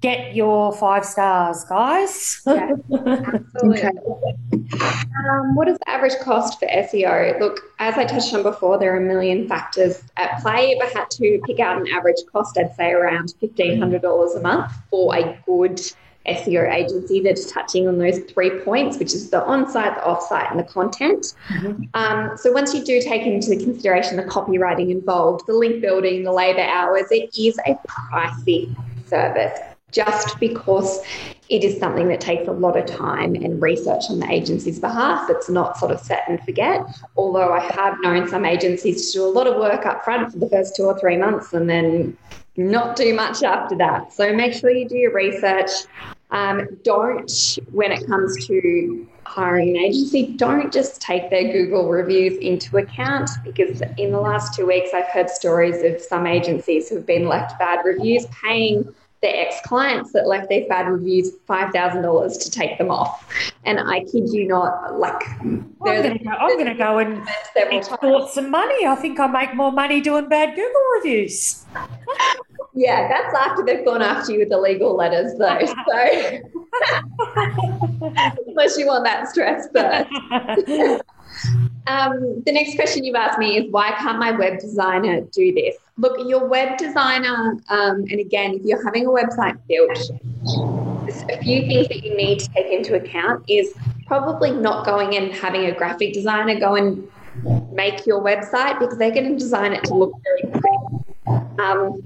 get 0.00 0.34
your 0.34 0.72
five 0.72 1.04
stars, 1.04 1.64
guys. 1.64 2.40
Yeah, 2.54 2.70
absolutely. 3.34 3.82
okay. 3.82 3.90
um, 5.28 5.54
what 5.54 5.68
is 5.68 5.76
the 5.78 5.90
average 5.90 6.14
cost 6.22 6.58
for 6.60 6.66
SEO? 6.68 7.38
Look, 7.40 7.60
as 7.78 7.96
I 7.96 8.04
touched 8.04 8.32
on 8.32 8.42
before, 8.42 8.78
there 8.78 8.94
are 8.94 8.98
a 8.98 9.06
million 9.06 9.48
factors 9.48 10.02
at 10.16 10.40
play. 10.40 10.70
If 10.70 10.82
I 10.82 10.98
had 10.98 11.10
to 11.10 11.40
pick 11.46 11.58
out 11.58 11.78
an 11.80 11.88
average 11.92 12.16
cost, 12.30 12.56
I'd 12.56 12.74
say 12.76 12.92
around 12.92 13.34
$1,500 13.42 14.36
a 14.36 14.40
month 14.40 14.72
for 14.88 15.14
a 15.14 15.38
good 15.44 15.80
SEO 16.26 16.72
agency 16.72 17.20
that's 17.20 17.50
touching 17.50 17.86
on 17.86 17.98
those 17.98 18.18
three 18.32 18.50
points, 18.60 18.98
which 18.98 19.12
is 19.12 19.30
the 19.30 19.44
on-site, 19.44 19.94
the 19.94 20.04
off-site, 20.04 20.50
and 20.50 20.58
the 20.58 20.64
content. 20.64 21.34
Mm-hmm. 21.48 21.84
Um, 21.94 22.36
so 22.36 22.50
once 22.52 22.74
you 22.74 22.84
do 22.84 23.00
take 23.00 23.22
into 23.22 23.56
consideration 23.56 24.16
the 24.16 24.24
copywriting 24.24 24.90
involved, 24.90 25.46
the 25.46 25.54
link 25.54 25.82
building, 25.82 26.24
the 26.24 26.32
labour 26.32 26.62
hours, 26.62 27.06
it 27.10 27.36
is 27.38 27.58
a 27.66 27.78
pricey 27.86 28.74
service 29.06 29.58
just 29.94 30.40
because 30.40 31.00
it 31.48 31.62
is 31.62 31.78
something 31.78 32.08
that 32.08 32.20
takes 32.20 32.48
a 32.48 32.52
lot 32.52 32.76
of 32.76 32.84
time 32.84 33.34
and 33.36 33.62
research 33.62 34.04
on 34.10 34.18
the 34.18 34.30
agency's 34.30 34.80
behalf. 34.80 35.30
It's 35.30 35.48
not 35.48 35.78
sort 35.78 35.92
of 35.92 36.00
set 36.00 36.24
and 36.26 36.42
forget. 36.42 36.84
Although 37.16 37.52
I 37.52 37.60
have 37.60 38.00
known 38.00 38.28
some 38.28 38.44
agencies 38.44 39.12
to 39.12 39.18
do 39.18 39.24
a 39.24 39.28
lot 39.28 39.46
of 39.46 39.56
work 39.56 39.86
up 39.86 40.04
front 40.04 40.32
for 40.32 40.38
the 40.38 40.48
first 40.48 40.74
two 40.74 40.84
or 40.84 40.98
three 40.98 41.16
months 41.16 41.52
and 41.52 41.70
then 41.70 42.16
not 42.56 42.96
do 42.96 43.14
much 43.14 43.42
after 43.42 43.76
that. 43.76 44.12
So 44.12 44.32
make 44.32 44.52
sure 44.52 44.70
you 44.70 44.88
do 44.88 44.96
your 44.96 45.12
research. 45.12 45.70
Um, 46.34 46.66
don't, 46.82 47.58
when 47.70 47.92
it 47.92 48.06
comes 48.08 48.44
to 48.48 49.06
hiring 49.24 49.70
an 49.70 49.76
agency, 49.76 50.32
don't 50.36 50.72
just 50.72 51.00
take 51.00 51.30
their 51.30 51.52
Google 51.52 51.88
reviews 51.88 52.36
into 52.38 52.76
account 52.76 53.30
because 53.44 53.80
in 53.98 54.10
the 54.10 54.20
last 54.20 54.52
two 54.52 54.66
weeks, 54.66 54.90
I've 54.92 55.06
heard 55.06 55.30
stories 55.30 55.82
of 55.84 56.00
some 56.02 56.26
agencies 56.26 56.88
who 56.88 56.96
have 56.96 57.06
been 57.06 57.28
left 57.28 57.56
bad 57.60 57.84
reviews 57.84 58.26
paying 58.42 58.92
their 59.22 59.46
ex 59.46 59.60
clients 59.64 60.12
that 60.12 60.26
left 60.26 60.48
these 60.48 60.68
bad 60.68 60.88
reviews 60.88 61.30
$5,000 61.48 62.42
to 62.42 62.50
take 62.50 62.78
them 62.78 62.90
off. 62.90 63.26
And 63.64 63.78
I 63.78 64.00
kid 64.00 64.28
you 64.32 64.48
not, 64.48 64.98
like, 64.98 65.22
I'm 65.40 65.72
going 65.80 66.66
to 66.66 66.74
go 66.74 66.98
and 66.98 67.22
export 67.54 68.30
some 68.30 68.50
money. 68.50 68.84
I 68.84 68.96
think 68.96 69.20
I 69.20 69.28
make 69.28 69.54
more 69.54 69.70
money 69.70 70.00
doing 70.00 70.28
bad 70.28 70.56
Google 70.56 70.82
reviews. 70.96 71.64
yeah, 72.74 73.08
that's 73.08 73.34
after 73.34 73.64
they've 73.64 73.84
gone 73.84 74.02
after 74.02 74.32
you 74.32 74.40
with 74.40 74.48
the 74.48 74.58
legal 74.58 74.96
letters, 74.96 75.32
though. 75.38 75.58
So, 78.02 78.40
unless 78.48 78.76
you 78.76 78.86
want 78.86 79.04
that 79.04 79.28
stress 79.28 79.68
first. 79.72 80.10
Um, 81.86 82.42
the 82.46 82.52
next 82.52 82.76
question 82.76 83.04
you've 83.04 83.14
asked 83.14 83.38
me 83.38 83.58
is 83.58 83.70
why 83.70 83.92
can't 83.92 84.18
my 84.18 84.30
web 84.30 84.58
designer 84.58 85.20
do 85.20 85.52
this? 85.54 85.76
Look, 85.98 86.18
your 86.26 86.48
web 86.48 86.78
designer, 86.78 87.60
um, 87.68 88.04
and 88.10 88.20
again, 88.20 88.54
if 88.54 88.62
you're 88.64 88.82
having 88.84 89.06
a 89.06 89.10
website 89.10 89.58
built, 89.68 90.10
a 91.30 91.38
few 91.42 91.66
things 91.66 91.88
that 91.88 92.02
you 92.02 92.16
need 92.16 92.40
to 92.40 92.48
take 92.50 92.72
into 92.72 92.94
account 92.94 93.44
is 93.48 93.74
probably 94.06 94.50
not 94.50 94.84
going 94.84 95.16
and 95.16 95.32
having 95.32 95.66
a 95.66 95.72
graphic 95.72 96.12
designer 96.12 96.58
go 96.58 96.74
and 96.74 97.06
make 97.72 98.06
your 98.06 98.22
website 98.22 98.78
because 98.78 98.96
they're 98.98 99.12
going 99.12 99.30
to 99.30 99.38
design 99.38 99.72
it 99.72 99.84
to 99.84 99.94
look 99.94 100.12
very 100.22 100.52
pretty. 100.52 101.04
Um, 101.60 102.02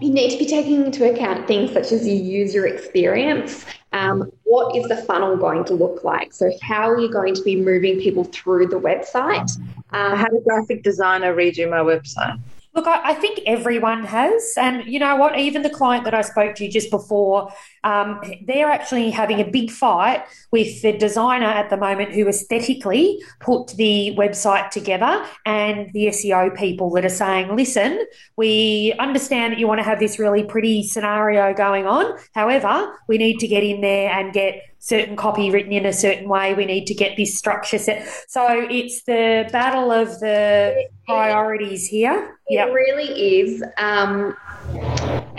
you 0.00 0.10
need 0.10 0.30
to 0.30 0.38
be 0.38 0.46
taking 0.46 0.84
into 0.84 1.10
account 1.10 1.46
things 1.46 1.72
such 1.72 1.92
as 1.92 2.06
your 2.06 2.16
user 2.16 2.66
experience. 2.66 3.64
Um, 3.92 4.30
what 4.42 4.76
is 4.76 4.86
the 4.88 4.96
funnel 4.96 5.36
going 5.36 5.64
to 5.66 5.74
look 5.74 6.04
like? 6.04 6.32
So, 6.32 6.50
how 6.62 6.90
are 6.90 6.98
you 6.98 7.10
going 7.10 7.34
to 7.34 7.42
be 7.42 7.56
moving 7.56 8.00
people 8.00 8.24
through 8.24 8.66
the 8.68 8.80
website? 8.80 9.50
Um, 9.90 10.16
how 10.16 10.26
a 10.26 10.40
graphic 10.40 10.82
designer 10.82 11.34
redo 11.34 11.70
my 11.70 11.78
website? 11.78 12.40
Look, 12.74 12.88
I, 12.88 13.10
I, 13.10 13.14
think 13.14 13.38
everyone 13.46 14.04
has. 14.04 14.54
And 14.56 14.84
you 14.84 14.98
know 14.98 15.14
what? 15.14 15.38
Even 15.38 15.62
the 15.62 15.70
client 15.70 16.04
that 16.04 16.14
I 16.14 16.22
spoke 16.22 16.56
to 16.56 16.68
just 16.68 16.90
before, 16.90 17.52
um, 17.84 18.20
they're 18.46 18.70
actually 18.70 19.10
having 19.10 19.40
a 19.40 19.44
big 19.44 19.70
fight 19.70 20.24
with 20.50 20.82
the 20.82 20.92
designer 20.92 21.46
at 21.46 21.70
the 21.70 21.76
moment 21.76 22.12
who 22.12 22.26
aesthetically 22.26 23.22
put 23.38 23.68
the 23.76 24.14
website 24.18 24.70
together 24.70 25.24
and 25.46 25.92
the 25.92 26.06
SEO 26.06 26.56
people 26.56 26.90
that 26.90 27.04
are 27.04 27.08
saying, 27.08 27.54
listen, 27.54 28.04
we 28.36 28.92
understand 28.98 29.52
that 29.52 29.60
you 29.60 29.68
want 29.68 29.78
to 29.78 29.84
have 29.84 30.00
this 30.00 30.18
really 30.18 30.42
pretty 30.42 30.82
scenario 30.82 31.54
going 31.54 31.86
on. 31.86 32.18
However, 32.34 32.92
we 33.06 33.18
need 33.18 33.38
to 33.38 33.46
get 33.46 33.62
in 33.62 33.82
there 33.82 34.10
and 34.10 34.32
get 34.32 34.73
certain 34.84 35.16
copy 35.16 35.50
written 35.50 35.72
in 35.72 35.86
a 35.86 35.92
certain 35.94 36.28
way. 36.28 36.52
We 36.52 36.66
need 36.66 36.86
to 36.88 36.94
get 36.94 37.16
this 37.16 37.38
structure 37.38 37.78
set. 37.78 38.06
So 38.28 38.66
it's 38.70 39.02
the 39.04 39.48
battle 39.50 39.90
of 39.90 40.20
the 40.20 40.88
priorities 41.06 41.86
here. 41.86 42.36
It 42.48 42.56
yep. 42.56 42.68
really 42.68 43.40
is. 43.40 43.64
Um, 43.78 44.36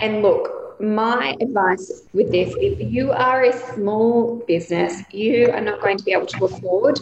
and 0.00 0.22
look, 0.22 0.80
my 0.80 1.36
advice 1.40 2.02
with 2.12 2.32
this 2.32 2.54
if 2.58 2.92
you 2.92 3.12
are 3.12 3.44
a 3.44 3.52
small 3.74 4.42
business, 4.48 5.02
you 5.12 5.48
are 5.52 5.60
not 5.60 5.80
going 5.80 5.96
to 5.96 6.04
be 6.04 6.12
able 6.12 6.26
to 6.26 6.44
afford 6.44 6.98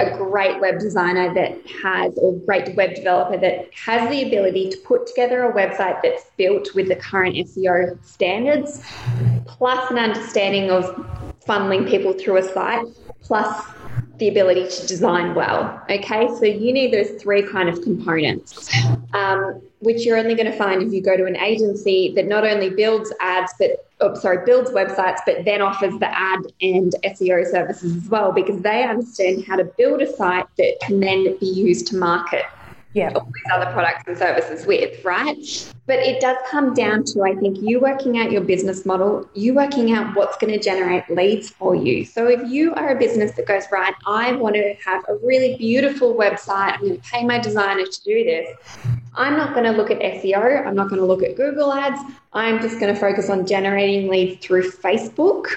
a 0.00 0.16
great 0.16 0.58
web 0.60 0.78
designer 0.78 1.32
that 1.34 1.58
has, 1.82 2.16
or 2.16 2.38
great 2.46 2.74
web 2.74 2.94
developer 2.94 3.36
that 3.36 3.68
has 3.74 4.08
the 4.08 4.26
ability 4.26 4.70
to 4.70 4.78
put 4.78 5.06
together 5.06 5.44
a 5.44 5.52
website 5.52 6.00
that's 6.02 6.24
built 6.38 6.74
with 6.74 6.88
the 6.88 6.96
current 6.96 7.36
SEO 7.36 8.02
standards, 8.04 8.82
plus 9.46 9.90
an 9.90 9.98
understanding 9.98 10.70
of 10.70 11.06
funneling 11.46 11.88
people 11.88 12.12
through 12.12 12.38
a 12.38 12.42
site 12.42 12.86
plus 13.22 13.64
the 14.18 14.28
ability 14.28 14.66
to 14.68 14.86
design 14.86 15.34
well. 15.34 15.82
Okay, 15.90 16.28
so 16.38 16.44
you 16.44 16.72
need 16.72 16.92
those 16.92 17.20
three 17.20 17.42
kind 17.42 17.68
of 17.68 17.82
components, 17.82 18.70
um, 19.12 19.60
which 19.80 20.06
you're 20.06 20.16
only 20.16 20.34
going 20.34 20.50
to 20.50 20.56
find 20.56 20.82
if 20.82 20.92
you 20.92 21.02
go 21.02 21.16
to 21.16 21.26
an 21.26 21.36
agency 21.36 22.12
that 22.14 22.26
not 22.26 22.46
only 22.46 22.70
builds 22.70 23.12
ads, 23.20 23.52
but 23.58 23.86
oh, 24.00 24.14
sorry, 24.14 24.44
builds 24.46 24.70
websites, 24.70 25.18
but 25.26 25.44
then 25.44 25.60
offers 25.60 25.98
the 25.98 26.18
ad 26.18 26.40
and 26.62 26.94
SEO 27.04 27.44
services 27.50 27.96
as 27.96 28.08
well, 28.08 28.32
because 28.32 28.60
they 28.62 28.84
understand 28.84 29.44
how 29.44 29.56
to 29.56 29.64
build 29.64 30.00
a 30.00 30.16
site 30.16 30.46
that 30.56 30.78
can 30.80 31.00
then 31.00 31.36
be 31.38 31.46
used 31.46 31.86
to 31.88 31.96
market 31.96 32.44
Yeah. 32.96 33.12
all 33.14 33.26
these 33.26 33.52
other 33.52 33.70
products 33.72 34.04
and 34.06 34.16
services 34.16 34.64
with, 34.64 35.04
right? 35.04 35.36
But 35.84 35.98
it 35.98 36.18
does 36.18 36.38
come 36.50 36.72
down 36.72 37.04
to, 37.04 37.24
I 37.24 37.34
think, 37.34 37.58
you 37.60 37.78
working 37.78 38.16
out 38.18 38.32
your 38.32 38.40
business 38.40 38.86
model, 38.86 39.28
you 39.34 39.52
working 39.52 39.92
out 39.92 40.16
what's 40.16 40.38
going 40.38 40.54
to 40.54 40.58
generate 40.58 41.04
leads 41.10 41.50
for 41.50 41.74
you. 41.74 42.06
So 42.06 42.26
if 42.26 42.48
you 42.50 42.72
are 42.72 42.96
a 42.96 42.98
business 42.98 43.32
that 43.32 43.46
goes, 43.46 43.64
right, 43.70 43.92
I 44.06 44.32
want 44.32 44.54
to 44.54 44.74
have 44.82 45.04
a 45.10 45.16
really 45.16 45.58
beautiful 45.58 46.14
website, 46.14 46.72
I'm 46.72 46.80
going 46.80 46.98
to 46.98 47.02
pay 47.10 47.22
my 47.22 47.38
designer 47.38 47.84
to 47.84 48.02
do 48.02 48.24
this. 48.24 48.48
I'm 49.14 49.36
not 49.36 49.52
going 49.52 49.64
to 49.64 49.72
look 49.72 49.90
at 49.90 50.00
SEO. 50.00 50.66
I'm 50.66 50.74
not 50.74 50.88
going 50.88 51.00
to 51.00 51.06
look 51.06 51.22
at 51.22 51.36
Google 51.36 51.74
ads. 51.74 52.00
I'm 52.32 52.62
just 52.62 52.80
going 52.80 52.94
to 52.94 52.98
focus 52.98 53.28
on 53.28 53.44
generating 53.44 54.08
leads 54.08 54.42
through 54.42 54.70
Facebook 54.70 55.48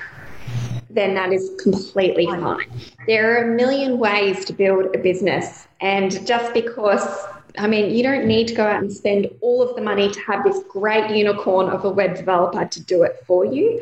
then 0.90 1.14
that 1.14 1.32
is 1.32 1.52
completely 1.62 2.26
fine. 2.26 2.68
There 3.06 3.38
are 3.38 3.52
a 3.52 3.56
million 3.56 4.00
ways 4.00 4.44
to 4.46 4.54
build 4.54 4.96
a 4.96 5.00
business. 5.00 5.68
And 5.82 6.26
just 6.26 6.54
because, 6.54 7.26
I 7.58 7.68
mean, 7.68 7.94
you 7.94 8.04
don't 8.04 8.26
need 8.26 8.48
to 8.50 8.54
go 8.54 8.66
out 8.66 8.82
and 8.82 8.92
spend 8.92 9.28
all 9.42 9.62
of 9.62 9.76
the 9.76 9.82
money 9.82 10.10
to 10.10 10.20
have 10.22 10.44
this 10.44 10.62
great 10.70 11.10
unicorn 11.16 11.70
of 11.70 11.84
a 11.84 11.90
web 11.90 12.16
developer 12.16 12.66
to 12.66 12.84
do 12.84 13.04
it 13.04 13.24
for 13.26 13.46
you. 13.46 13.82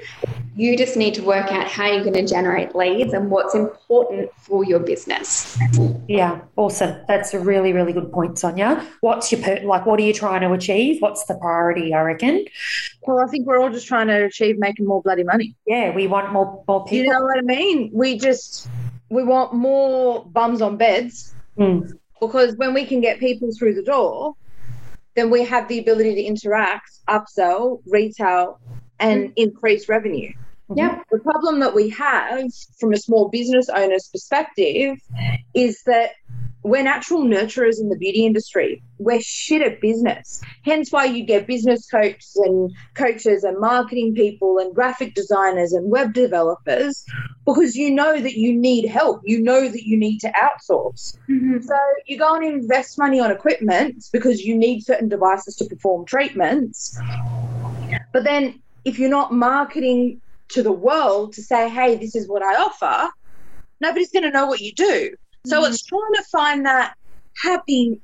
You 0.56 0.78
just 0.78 0.96
need 0.96 1.14
to 1.16 1.22
work 1.22 1.52
out 1.52 1.68
how 1.68 1.92
you're 1.92 2.04
going 2.04 2.14
to 2.14 2.26
generate 2.26 2.76
leads 2.76 3.14
and 3.14 3.30
what's 3.30 3.54
important 3.54 4.32
for 4.38 4.64
your 4.64 4.80
business. 4.80 5.58
Yeah, 6.08 6.42
awesome. 6.56 7.00
That's 7.08 7.34
a 7.34 7.40
really, 7.40 7.74
really 7.74 7.94
good 7.94 8.12
point, 8.12 8.40
Sonia. 8.40 8.86
What's 9.02 9.32
your 9.32 9.42
per- 9.42 9.62
like? 9.64 9.86
What 9.86 10.00
are 10.00 10.04
you 10.04 10.14
trying 10.14 10.42
to 10.42 10.52
achieve? 10.54 11.02
What's 11.02 11.26
the 11.26 11.36
priority? 11.36 11.94
I 11.94 12.02
reckon. 12.02 12.46
Well, 13.04 13.20
I 13.20 13.28
think 13.28 13.46
we're 13.46 13.60
all 13.60 13.70
just 13.70 13.88
trying 13.88 14.08
to 14.08 14.26
achieve 14.26 14.58
making 14.58 14.86
more 14.86 15.02
bloody 15.02 15.24
money. 15.24 15.56
Yeah, 15.66 15.94
we 15.94 16.08
want 16.08 16.32
more 16.32 16.64
more 16.68 16.86
people. 16.86 16.98
You 16.98 17.12
know 17.12 17.22
what 17.22 17.38
I 17.38 17.42
mean? 17.42 17.92
We 17.94 18.18
just 18.18 18.68
we 19.10 19.24
want 19.24 19.54
more 19.54 20.26
bums 20.26 20.62
on 20.62 20.78
beds 20.78 21.34
Mm. 21.58 21.98
Because 22.20 22.56
when 22.56 22.74
we 22.74 22.86
can 22.86 23.02
get 23.02 23.20
people 23.20 23.50
through 23.58 23.76
the 23.76 23.84
door, 23.84 24.36
then 25.16 25.30
we 25.30 25.44
have 25.44 25.68
the 25.68 25.80
ability 25.80 26.16
to 26.16 26.24
interact, 26.24 26.92
upsell, 27.08 27.82
retail, 27.88 28.60
and 29.00 29.26
mm-hmm. 29.26 29.34
increase 29.36 29.90
revenue. 29.90 30.32
Mm-hmm. 30.70 30.80
Yeah, 30.80 31.02
The 31.12 31.20
problem 31.20 31.60
that 31.62 31.74
we 31.74 31.90
have 31.90 32.52
from 32.80 32.94
a 32.94 32.98
small 32.98 33.30
business 33.30 33.70
owner's 33.70 34.10
perspective 34.10 34.98
is 35.54 35.82
that 35.86 36.12
we're 36.64 36.84
natural 36.84 37.24
nurturers 37.24 37.80
in 37.80 37.90
the 37.90 37.98
beauty 37.98 38.26
industry. 38.26 38.82
We're 38.98 39.22
shit 39.22 39.62
at 39.62 39.80
business. 39.80 40.42
Hence 40.64 40.92
why 40.92 41.06
you 41.06 41.24
get 41.24 41.48
business 41.48 41.88
coaches 41.88 42.36
and 42.36 42.72
coaches 42.94 43.44
and 43.44 43.60
marketing 43.60 44.16
people 44.16 44.58
and 44.58 44.74
graphic 44.74 45.14
designers 45.14 45.74
and 45.74 45.90
web 45.90 46.14
developers 46.14 47.06
because 47.46 47.76
you 47.76 47.92
know 47.92 48.20
that 48.20 48.34
you 48.38 48.54
need 48.54 48.88
help. 48.88 49.22
You 49.24 49.42
know 49.42 49.70
that 49.70 49.84
you 49.84 49.98
need 49.98 50.20
to 50.20 50.32
outsource. 50.32 51.18
Mm-hmm. 51.30 51.62
So 51.62 51.78
you 52.06 52.18
go 52.18 52.36
and 52.36 52.44
invest 52.44 52.98
money 52.98 53.20
on 53.20 53.32
equipment 53.32 54.06
because 54.12 54.44
you 54.44 54.58
need 54.58 54.82
certain 54.82 55.10
devices 55.10 55.56
to 55.58 55.66
perform 55.66 56.06
treatments. 56.06 57.00
But 58.12 58.24
then 58.24 58.62
if 58.84 59.00
you're 59.00 59.10
not 59.10 59.32
marketing 59.32 60.22
to 60.50 60.64
the 60.64 60.72
world 60.72 61.34
to 61.34 61.44
say, 61.44 61.70
hey, 61.70 61.96
this 61.96 62.16
is 62.16 62.28
what 62.28 62.42
I 62.42 62.56
offer, 62.56 63.10
nobody's 63.80 64.12
going 64.12 64.24
to 64.24 64.32
know 64.32 64.48
what 64.48 64.60
you 64.60 64.74
do. 64.74 65.16
So 65.48 65.62
mm-hmm. 65.62 65.72
it's 65.74 65.84
trying 65.84 66.14
to 66.16 66.24
find 66.24 66.66
that 66.66 66.96
happy 67.42 68.02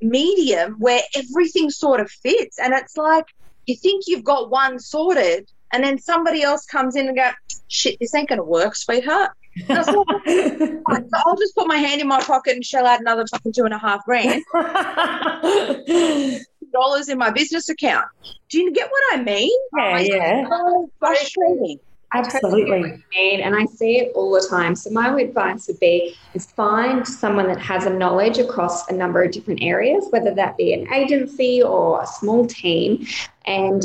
medium 0.00 0.74
where 0.78 1.02
everything 1.14 1.70
sort 1.70 2.00
of 2.00 2.10
fits. 2.10 2.58
And 2.58 2.72
it's 2.74 2.96
like 2.96 3.26
you 3.66 3.76
think 3.76 4.04
you've 4.06 4.24
got 4.24 4.50
one 4.50 4.78
sorted, 4.78 5.50
and 5.72 5.84
then 5.84 5.98
somebody 5.98 6.42
else 6.42 6.64
comes 6.64 6.96
in 6.96 7.08
and 7.08 7.16
go, 7.16 7.30
shit, 7.68 7.98
this 8.00 8.14
ain't 8.14 8.28
going 8.28 8.38
to 8.38 8.44
work, 8.44 8.74
sweetheart. 8.74 9.32
Like, 9.68 9.86
I'll 11.14 11.36
just 11.36 11.54
put 11.54 11.66
my 11.66 11.76
hand 11.76 12.00
in 12.00 12.08
my 12.08 12.20
pocket 12.20 12.54
and 12.54 12.64
shell 12.64 12.86
out 12.86 13.00
another 13.00 13.26
fucking 13.26 13.52
two 13.52 13.64
and 13.64 13.74
a 13.74 13.78
half 13.78 14.04
grand 14.04 14.42
dollars 16.72 17.08
in 17.08 17.18
my 17.18 17.30
business 17.30 17.68
account. 17.68 18.06
Do 18.48 18.58
you 18.58 18.72
get 18.72 18.88
what 18.90 19.18
I 19.18 19.22
mean? 19.22 19.58
yeah, 19.74 19.92
oh 19.94 19.96
yeah, 19.98 20.48
So 20.48 20.90
frustrating. 20.98 21.80
Absolutely. 22.12 23.04
and 23.16 23.54
I 23.54 23.64
see 23.66 23.98
it 23.98 24.12
all 24.14 24.32
the 24.32 24.46
time. 24.48 24.74
So 24.74 24.90
my 24.90 25.20
advice 25.20 25.68
would 25.68 25.80
be 25.80 26.16
is 26.34 26.50
find 26.52 27.06
someone 27.06 27.46
that 27.48 27.60
has 27.60 27.86
a 27.86 27.90
knowledge 27.90 28.38
across 28.38 28.88
a 28.88 28.94
number 28.94 29.22
of 29.22 29.32
different 29.32 29.62
areas, 29.62 30.06
whether 30.10 30.34
that 30.34 30.56
be 30.56 30.72
an 30.72 30.92
agency 30.92 31.62
or 31.62 32.02
a 32.02 32.06
small 32.06 32.46
team, 32.46 33.06
and 33.46 33.84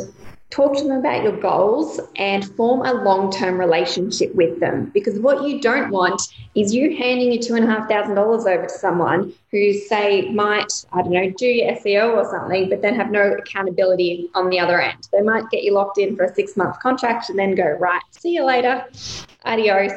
talk 0.53 0.77
to 0.77 0.83
them 0.83 0.97
about 0.97 1.23
your 1.23 1.35
goals 1.37 1.99
and 2.15 2.45
form 2.55 2.85
a 2.85 2.93
long-term 2.93 3.59
relationship 3.59 4.33
with 4.35 4.59
them. 4.59 4.91
Because 4.93 5.19
what 5.19 5.47
you 5.47 5.59
don't 5.59 5.89
want 5.89 6.21
is 6.53 6.73
you 6.73 6.95
handing 6.95 7.31
your 7.31 7.41
two 7.41 7.55
and 7.55 7.65
a 7.65 7.67
half 7.67 7.89
thousand 7.89 8.15
dollars 8.15 8.45
over 8.45 8.63
to 8.63 8.69
someone 8.69 9.33
who 9.49 9.73
say 9.73 10.29
might, 10.29 10.71
I 10.93 11.01
don't 11.01 11.11
know, 11.11 11.31
do 11.31 11.47
your 11.47 11.73
SEO 11.73 12.15
or 12.15 12.29
something, 12.29 12.69
but 12.69 12.83
then 12.83 12.93
have 12.95 13.09
no 13.09 13.33
accountability 13.33 14.29
on 14.35 14.49
the 14.49 14.59
other 14.59 14.79
end. 14.79 15.07
They 15.11 15.21
might 15.21 15.49
get 15.49 15.63
you 15.63 15.73
locked 15.73 15.97
in 15.97 16.15
for 16.15 16.25
a 16.25 16.33
six-month 16.33 16.79
contract 16.79 17.29
and 17.29 17.39
then 17.39 17.55
go, 17.55 17.75
right, 17.79 18.01
see 18.11 18.33
you 18.33 18.45
later, 18.45 18.85
adios, 19.45 19.91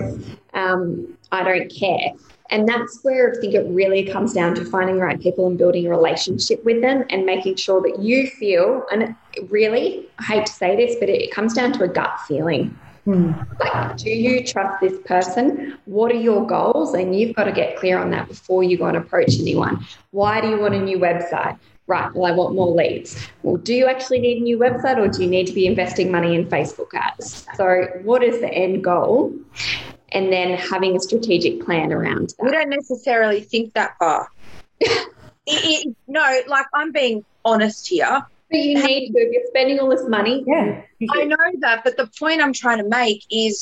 um, 0.54 1.16
I 1.32 1.42
don't 1.42 1.70
care. 1.70 2.12
And 2.50 2.68
that's 2.68 3.00
where 3.02 3.32
I 3.32 3.40
think 3.40 3.54
it 3.54 3.66
really 3.68 4.04
comes 4.04 4.32
down 4.32 4.54
to 4.54 4.64
finding 4.64 4.96
the 4.96 5.02
right 5.02 5.20
people 5.20 5.46
and 5.46 5.58
building 5.58 5.86
a 5.86 5.90
relationship 5.90 6.64
with 6.64 6.80
them 6.80 7.04
and 7.10 7.26
making 7.26 7.56
sure 7.56 7.80
that 7.82 8.00
you 8.00 8.28
feel, 8.28 8.84
and 8.92 9.14
really, 9.48 10.08
I 10.18 10.24
hate 10.24 10.46
to 10.46 10.52
say 10.52 10.76
this, 10.76 10.96
but 11.00 11.08
it 11.08 11.30
comes 11.30 11.54
down 11.54 11.72
to 11.74 11.84
a 11.84 11.88
gut 11.88 12.20
feeling. 12.26 12.76
Hmm. 13.04 13.32
Like, 13.60 13.96
do 13.98 14.10
you 14.10 14.44
trust 14.44 14.80
this 14.80 14.98
person? 15.04 15.78
What 15.84 16.10
are 16.10 16.16
your 16.16 16.44
goals? 16.44 16.94
And 16.94 17.18
you've 17.18 17.36
got 17.36 17.44
to 17.44 17.52
get 17.52 17.76
clear 17.76 17.98
on 17.98 18.10
that 18.10 18.26
before 18.26 18.64
you 18.64 18.76
go 18.76 18.86
and 18.86 18.96
approach 18.96 19.38
anyone. 19.38 19.86
Why 20.10 20.40
do 20.40 20.48
you 20.48 20.58
want 20.58 20.74
a 20.74 20.80
new 20.80 20.98
website? 20.98 21.56
Right, 21.86 22.12
well, 22.16 22.26
I 22.26 22.34
want 22.34 22.56
more 22.56 22.74
leads. 22.74 23.28
Well, 23.44 23.58
do 23.58 23.72
you 23.72 23.86
actually 23.86 24.18
need 24.18 24.38
a 24.38 24.40
new 24.40 24.58
website 24.58 24.96
or 24.98 25.06
do 25.06 25.22
you 25.22 25.30
need 25.30 25.46
to 25.46 25.52
be 25.52 25.66
investing 25.66 26.10
money 26.10 26.34
in 26.34 26.46
Facebook 26.46 26.92
ads? 26.94 27.46
So, 27.54 27.84
what 28.02 28.24
is 28.24 28.40
the 28.40 28.52
end 28.52 28.82
goal? 28.82 29.32
And 30.12 30.32
then 30.32 30.56
having 30.56 30.96
a 30.96 31.00
strategic 31.00 31.64
plan 31.64 31.92
around 31.92 32.34
that. 32.38 32.44
We 32.44 32.52
don't 32.52 32.70
necessarily 32.70 33.40
think 33.40 33.74
that 33.74 33.96
far. 33.98 34.28
it, 34.80 35.10
it, 35.46 35.96
no, 36.06 36.40
like 36.46 36.66
I'm 36.74 36.92
being 36.92 37.24
honest 37.44 37.88
here. 37.88 38.24
But 38.50 38.58
you 38.58 38.82
need 38.82 39.10
to, 39.12 39.18
if 39.18 39.32
you're 39.32 39.46
spending 39.48 39.80
all 39.80 39.88
this 39.88 40.08
money, 40.08 40.44
Yeah. 40.46 40.82
I 41.10 41.24
know 41.24 41.36
that, 41.60 41.82
but 41.82 41.96
the 41.96 42.08
point 42.18 42.40
I'm 42.40 42.52
trying 42.52 42.78
to 42.78 42.88
make 42.88 43.24
is 43.30 43.60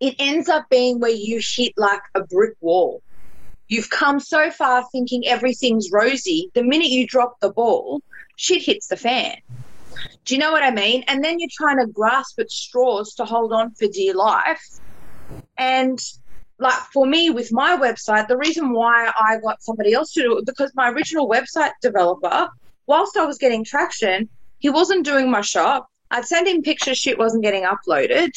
it 0.00 0.14
ends 0.18 0.48
up 0.48 0.68
being 0.70 1.00
where 1.00 1.10
you 1.10 1.40
hit 1.56 1.72
like 1.76 2.02
a 2.14 2.22
brick 2.22 2.54
wall. 2.60 3.02
You've 3.68 3.90
come 3.90 4.20
so 4.20 4.50
far 4.50 4.84
thinking 4.90 5.26
everything's 5.26 5.90
rosy. 5.92 6.50
The 6.54 6.62
minute 6.62 6.88
you 6.88 7.06
drop 7.06 7.38
the 7.40 7.50
ball, 7.50 8.02
shit 8.36 8.62
hits 8.62 8.88
the 8.88 8.96
fan. 8.96 9.36
Do 10.24 10.34
you 10.34 10.40
know 10.40 10.52
what 10.52 10.62
I 10.62 10.70
mean? 10.70 11.04
And 11.06 11.22
then 11.22 11.38
you're 11.38 11.48
trying 11.52 11.78
to 11.78 11.86
grasp 11.86 12.38
at 12.40 12.50
straws 12.50 13.14
to 13.14 13.24
hold 13.24 13.52
on 13.52 13.72
for 13.74 13.86
dear 13.86 14.14
life. 14.14 14.62
And 15.58 16.00
like 16.58 16.78
for 16.92 17.06
me 17.06 17.30
with 17.30 17.52
my 17.52 17.76
website, 17.76 18.28
the 18.28 18.36
reason 18.36 18.72
why 18.72 19.10
I 19.18 19.38
got 19.38 19.62
somebody 19.62 19.92
else 19.92 20.12
to 20.12 20.22
do 20.22 20.38
it 20.38 20.46
because 20.46 20.72
my 20.74 20.90
original 20.90 21.28
website 21.28 21.72
developer, 21.82 22.48
whilst 22.86 23.16
I 23.16 23.24
was 23.24 23.38
getting 23.38 23.64
traction, 23.64 24.28
he 24.58 24.68
wasn't 24.68 25.04
doing 25.04 25.30
my 25.30 25.40
shop. 25.40 25.88
I'd 26.10 26.26
send 26.26 26.48
him 26.48 26.62
pictures, 26.62 26.98
shit 26.98 27.18
wasn't 27.18 27.42
getting 27.42 27.64
uploaded. 27.64 28.32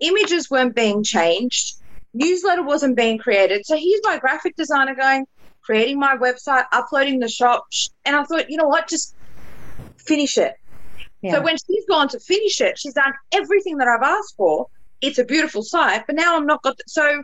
Images 0.00 0.50
weren't 0.50 0.74
being 0.74 1.02
changed. 1.02 1.76
Newsletter 2.12 2.62
wasn't 2.62 2.96
being 2.96 3.18
created. 3.18 3.64
So 3.64 3.76
here's 3.76 4.00
my 4.04 4.18
graphic 4.18 4.56
designer 4.56 4.94
going, 4.94 5.26
creating 5.62 5.98
my 5.98 6.16
website, 6.16 6.64
uploading 6.72 7.18
the 7.18 7.28
shop. 7.28 7.66
And 8.04 8.16
I 8.16 8.24
thought, 8.24 8.50
you 8.50 8.56
know 8.56 8.68
what, 8.68 8.88
just 8.88 9.14
finish 9.96 10.38
it. 10.38 10.54
Yeah. 11.22 11.34
So 11.34 11.42
when 11.42 11.56
she's 11.56 11.84
gone 11.86 12.08
to 12.08 12.20
finish 12.20 12.60
it, 12.60 12.78
she's 12.78 12.94
done 12.94 13.12
everything 13.32 13.78
that 13.78 13.88
I've 13.88 14.02
asked 14.02 14.36
for. 14.36 14.68
It's 15.00 15.18
a 15.18 15.24
beautiful 15.24 15.62
site, 15.62 16.06
but 16.06 16.16
now 16.16 16.36
I'm 16.36 16.46
not 16.46 16.62
got. 16.62 16.78
so 16.86 17.22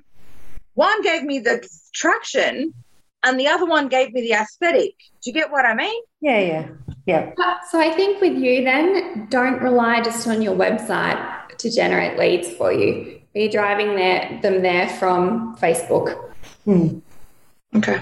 one 0.74 1.02
gave 1.02 1.22
me 1.22 1.38
the 1.38 1.66
traction, 1.92 2.74
and 3.22 3.38
the 3.38 3.48
other 3.48 3.66
one 3.66 3.88
gave 3.88 4.12
me 4.12 4.20
the 4.22 4.32
aesthetic. 4.32 4.94
Do 5.22 5.30
you 5.30 5.32
get 5.32 5.50
what 5.50 5.64
I 5.64 5.74
mean? 5.74 6.02
yeah, 6.20 6.38
yeah, 6.38 6.68
yeah. 7.06 7.32
So 7.70 7.80
I 7.80 7.90
think 7.90 8.20
with 8.20 8.36
you 8.36 8.64
then, 8.64 9.26
don't 9.28 9.60
rely 9.60 10.02
just 10.02 10.26
on 10.26 10.42
your 10.42 10.56
website 10.56 11.56
to 11.58 11.70
generate 11.70 12.18
leads 12.18 12.50
for 12.50 12.72
you. 12.72 13.20
Be 13.34 13.48
driving 13.48 13.96
there, 13.96 14.38
them 14.42 14.62
there 14.62 14.88
from 14.88 15.56
Facebook. 15.56 16.32
Hmm. 16.64 17.00
Okay. 17.76 18.00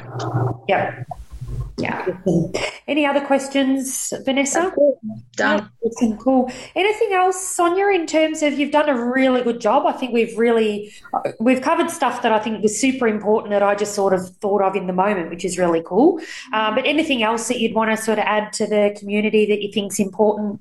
Yeah. 0.69 1.05
Yeah. 1.83 2.07
Any 2.87 3.05
other 3.05 3.21
questions, 3.21 4.13
Vanessa? 4.25 4.73
Done. 5.35 5.69
Awesome, 5.85 6.17
cool. 6.19 6.51
Anything 6.77 7.13
else, 7.13 7.45
Sonia? 7.45 7.89
In 7.89 8.07
terms 8.07 8.43
of 8.43 8.57
you've 8.59 8.71
done 8.71 8.89
a 8.89 9.05
really 9.05 9.43
good 9.43 9.61
job. 9.61 9.85
I 9.87 9.93
think 9.93 10.13
we've 10.13 10.37
really 10.39 10.93
we've 11.41 11.61
covered 11.61 11.91
stuff 11.91 12.23
that 12.23 12.31
I 12.31 12.39
think 12.39 12.63
was 12.63 12.79
super 12.79 13.09
important 13.09 13.51
that 13.51 13.65
I 13.65 13.75
just 13.75 13.95
sort 13.95 14.13
of 14.13 14.29
thought 14.37 14.63
of 14.63 14.77
in 14.77 14.87
the 14.87 14.93
moment, 14.93 15.31
which 15.31 15.45
is 15.45 15.59
really 15.59 15.83
cool. 15.85 16.21
Um, 16.53 16.77
but 16.77 16.87
anything 16.87 17.25
else 17.25 17.49
that 17.49 17.59
you'd 17.59 17.75
want 17.75 17.91
to 17.91 17.97
sort 18.01 18.19
of 18.19 18.25
add 18.27 18.53
to 18.55 18.67
the 18.67 18.97
community 18.99 19.45
that 19.47 19.61
you 19.61 19.73
think's 19.73 19.99
important? 19.99 20.61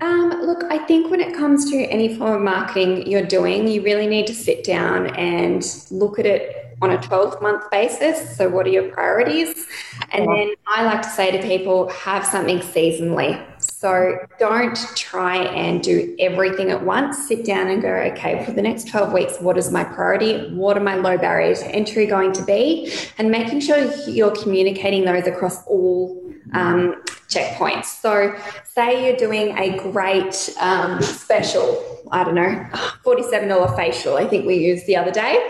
Um, 0.00 0.30
look, 0.42 0.64
I 0.70 0.78
think 0.86 1.10
when 1.10 1.20
it 1.20 1.34
comes 1.34 1.70
to 1.70 1.76
any 1.76 2.16
form 2.16 2.32
of 2.32 2.42
marketing 2.42 3.06
you're 3.06 3.26
doing, 3.26 3.68
you 3.68 3.82
really 3.82 4.06
need 4.06 4.26
to 4.28 4.34
sit 4.34 4.64
down 4.64 5.14
and 5.16 5.62
look 5.90 6.18
at 6.18 6.24
it 6.24 6.59
on 6.82 6.90
a 6.90 7.00
12 7.00 7.42
month 7.42 7.70
basis. 7.70 8.36
So, 8.36 8.48
what 8.48 8.66
are 8.66 8.70
your 8.70 8.90
priorities? 8.90 9.66
And 10.12 10.26
then 10.26 10.52
I 10.66 10.84
like 10.84 11.02
to 11.02 11.08
say 11.10 11.30
to 11.30 11.46
people, 11.46 11.88
have 11.90 12.24
something 12.26 12.58
seasonally. 12.58 13.44
So, 13.58 14.16
don't 14.38 14.76
try 14.96 15.36
and 15.36 15.82
do 15.82 16.16
everything 16.18 16.70
at 16.70 16.84
once. 16.84 17.28
Sit 17.28 17.44
down 17.44 17.68
and 17.68 17.82
go, 17.82 17.92
okay, 17.92 18.44
for 18.44 18.52
the 18.52 18.62
next 18.62 18.88
12 18.88 19.12
weeks, 19.12 19.38
what 19.40 19.58
is 19.58 19.70
my 19.70 19.84
priority? 19.84 20.54
What 20.54 20.76
are 20.76 20.82
my 20.82 20.96
low 20.96 21.18
barriers 21.18 21.60
to 21.60 21.68
entry 21.68 22.06
going 22.06 22.32
to 22.32 22.42
be? 22.44 22.92
And 23.18 23.30
making 23.30 23.60
sure 23.60 23.92
you're 24.08 24.34
communicating 24.34 25.04
those 25.04 25.26
across 25.26 25.64
all 25.66 26.20
um, 26.52 27.02
checkpoints. 27.30 27.86
So, 27.86 28.36
say 28.64 29.06
you're 29.06 29.16
doing 29.16 29.56
a 29.56 29.78
great 29.78 30.54
um, 30.60 31.00
special, 31.00 32.02
I 32.10 32.24
don't 32.24 32.34
know, 32.34 32.66
$47 33.04 33.76
facial, 33.76 34.16
I 34.16 34.26
think 34.26 34.46
we 34.46 34.56
used 34.56 34.86
the 34.86 34.96
other 34.96 35.10
day. 35.10 35.48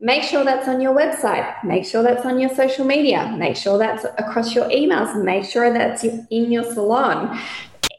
Make 0.00 0.22
sure 0.22 0.44
that's 0.44 0.68
on 0.68 0.80
your 0.80 0.94
website. 0.94 1.62
Make 1.64 1.84
sure 1.84 2.02
that's 2.02 2.24
on 2.24 2.38
your 2.40 2.54
social 2.54 2.84
media. 2.84 3.34
Make 3.36 3.56
sure 3.56 3.78
that's 3.78 4.04
across 4.04 4.54
your 4.54 4.68
emails. 4.70 5.22
Make 5.22 5.44
sure 5.44 5.72
that's 5.72 6.04
in 6.04 6.52
your 6.52 6.64
salon 6.64 7.38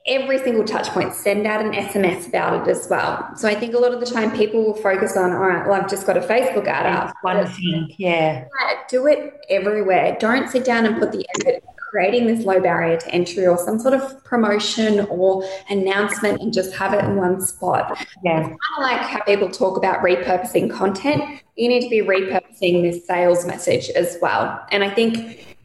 every 0.10 0.40
single 0.40 0.66
touch 0.66 0.88
point, 0.90 1.14
send 1.14 1.46
out 1.46 1.64
an 1.64 1.72
SMS 1.72 2.28
about 2.28 2.68
it 2.68 2.72
as 2.72 2.88
well. 2.90 3.30
So 3.36 3.48
I 3.48 3.54
think 3.54 3.76
a 3.76 3.78
lot 3.78 3.94
of 3.94 4.00
the 4.00 4.08
time 4.08 4.36
people 4.36 4.64
will 4.64 4.76
focus 4.76 5.16
on, 5.16 5.32
all 5.32 5.40
right, 5.40 5.66
well, 5.68 5.80
I've 5.80 5.90
just 5.90 6.06
got 6.08 6.18
a 6.18 6.22
Facebook 6.22 6.66
ad 6.66 6.88
up. 6.88 7.14
One 7.22 7.46
thing, 7.46 7.94
yeah. 7.98 8.46
Do 8.90 9.06
it 9.08 9.34
everywhere. 9.50 10.18
Don't 10.20 10.50
sit 10.50 10.66
down 10.66 10.86
and 10.86 10.98
put 10.98 11.12
the 11.12 11.26
effort 11.36 11.64
creating 11.90 12.28
this 12.28 12.46
low 12.46 12.60
barrier 12.60 12.98
to 12.98 13.10
entry 13.10 13.48
or 13.48 13.58
some 13.58 13.80
sort 13.80 13.94
of 13.94 14.24
promotion 14.24 15.02
or 15.08 15.44
announcement 15.70 16.42
and 16.42 16.54
just 16.54 16.74
have 16.74 16.94
it 16.94 17.04
in 17.04 17.16
one 17.16 17.42
spot. 17.42 17.98
Yeah. 18.24 18.44
Kind 18.44 18.54
of 18.54 18.84
like 18.84 19.02
how 19.02 19.22
people 19.24 19.50
talk 19.50 19.78
about 19.78 20.00
repurposing 20.00 20.72
content. 20.72 21.24
You 21.56 21.68
need 21.68 21.82
to 21.82 21.90
be 21.90 22.02
repurposing 22.02 22.84
this 22.84 23.06
sales 23.06 23.46
message 23.46 23.90
as 23.90 24.18
well. 24.22 24.64
And 24.72 24.84
I 24.84 24.90
think 24.90 25.58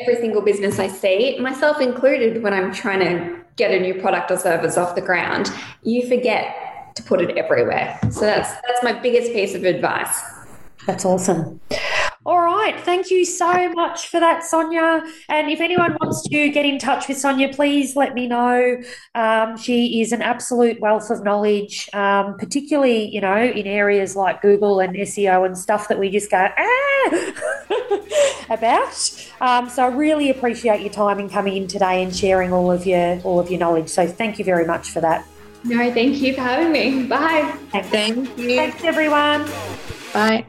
every 0.00 0.16
single 0.16 0.42
business 0.42 0.78
I 0.78 0.88
see, 0.88 1.38
myself 1.38 1.80
included, 1.80 2.42
when 2.42 2.52
I'm 2.52 2.72
trying 2.72 3.00
to 3.00 3.38
get 3.56 3.70
a 3.70 3.78
new 3.78 4.00
product 4.00 4.30
or 4.30 4.36
service 4.36 4.76
off 4.76 4.94
the 4.94 5.00
ground, 5.00 5.52
you 5.82 6.08
forget 6.08 6.94
to 6.96 7.02
put 7.02 7.20
it 7.20 7.36
everywhere. 7.36 7.98
So 8.10 8.20
that's 8.20 8.52
that's 8.66 8.82
my 8.82 8.92
biggest 8.92 9.32
piece 9.32 9.54
of 9.54 9.64
advice. 9.64 10.20
That's 10.86 11.04
awesome. 11.04 11.60
All 12.26 12.40
right. 12.40 12.78
Thank 12.80 13.10
you 13.10 13.24
so 13.26 13.68
much 13.72 14.08
for 14.08 14.18
that, 14.18 14.44
Sonia. 14.44 15.04
And 15.28 15.50
if 15.50 15.60
anyone 15.60 15.94
wants 16.00 16.22
to 16.28 16.48
get 16.48 16.64
in 16.64 16.78
touch 16.78 17.06
with 17.06 17.18
Sonia, 17.18 17.52
please 17.52 17.96
let 17.96 18.14
me 18.14 18.26
know. 18.26 18.80
Um, 19.14 19.58
she 19.58 20.00
is 20.00 20.10
an 20.10 20.22
absolute 20.22 20.80
wealth 20.80 21.10
of 21.10 21.22
knowledge, 21.22 21.90
um, 21.92 22.38
particularly, 22.38 23.14
you 23.14 23.20
know, 23.20 23.36
in 23.36 23.66
areas 23.66 24.16
like 24.16 24.40
Google 24.40 24.80
and 24.80 24.96
SEO 24.96 25.44
and 25.44 25.56
stuff 25.56 25.88
that 25.88 25.98
we 25.98 26.08
just 26.10 26.30
go, 26.30 26.48
ah, 26.56 28.46
about. 28.50 29.30
Um, 29.42 29.68
so 29.68 29.84
I 29.84 29.88
really 29.88 30.30
appreciate 30.30 30.80
your 30.80 30.92
time 30.92 31.20
in 31.20 31.28
coming 31.28 31.56
in 31.56 31.68
today 31.68 32.02
and 32.02 32.14
sharing 32.14 32.54
all 32.54 32.70
of 32.72 32.86
your 32.86 33.20
all 33.22 33.38
of 33.38 33.50
your 33.50 33.60
knowledge. 33.60 33.90
So 33.90 34.06
thank 34.06 34.38
you 34.38 34.46
very 34.46 34.66
much 34.66 34.90
for 34.90 35.00
that. 35.02 35.26
No, 35.64 35.92
thank 35.92 36.16
you 36.22 36.34
for 36.34 36.40
having 36.40 36.72
me. 36.72 37.06
Bye. 37.06 37.54
Thank 37.70 38.38
you. 38.38 38.56
Thanks, 38.56 38.82
everyone. 38.84 39.46
Bye. 40.12 40.46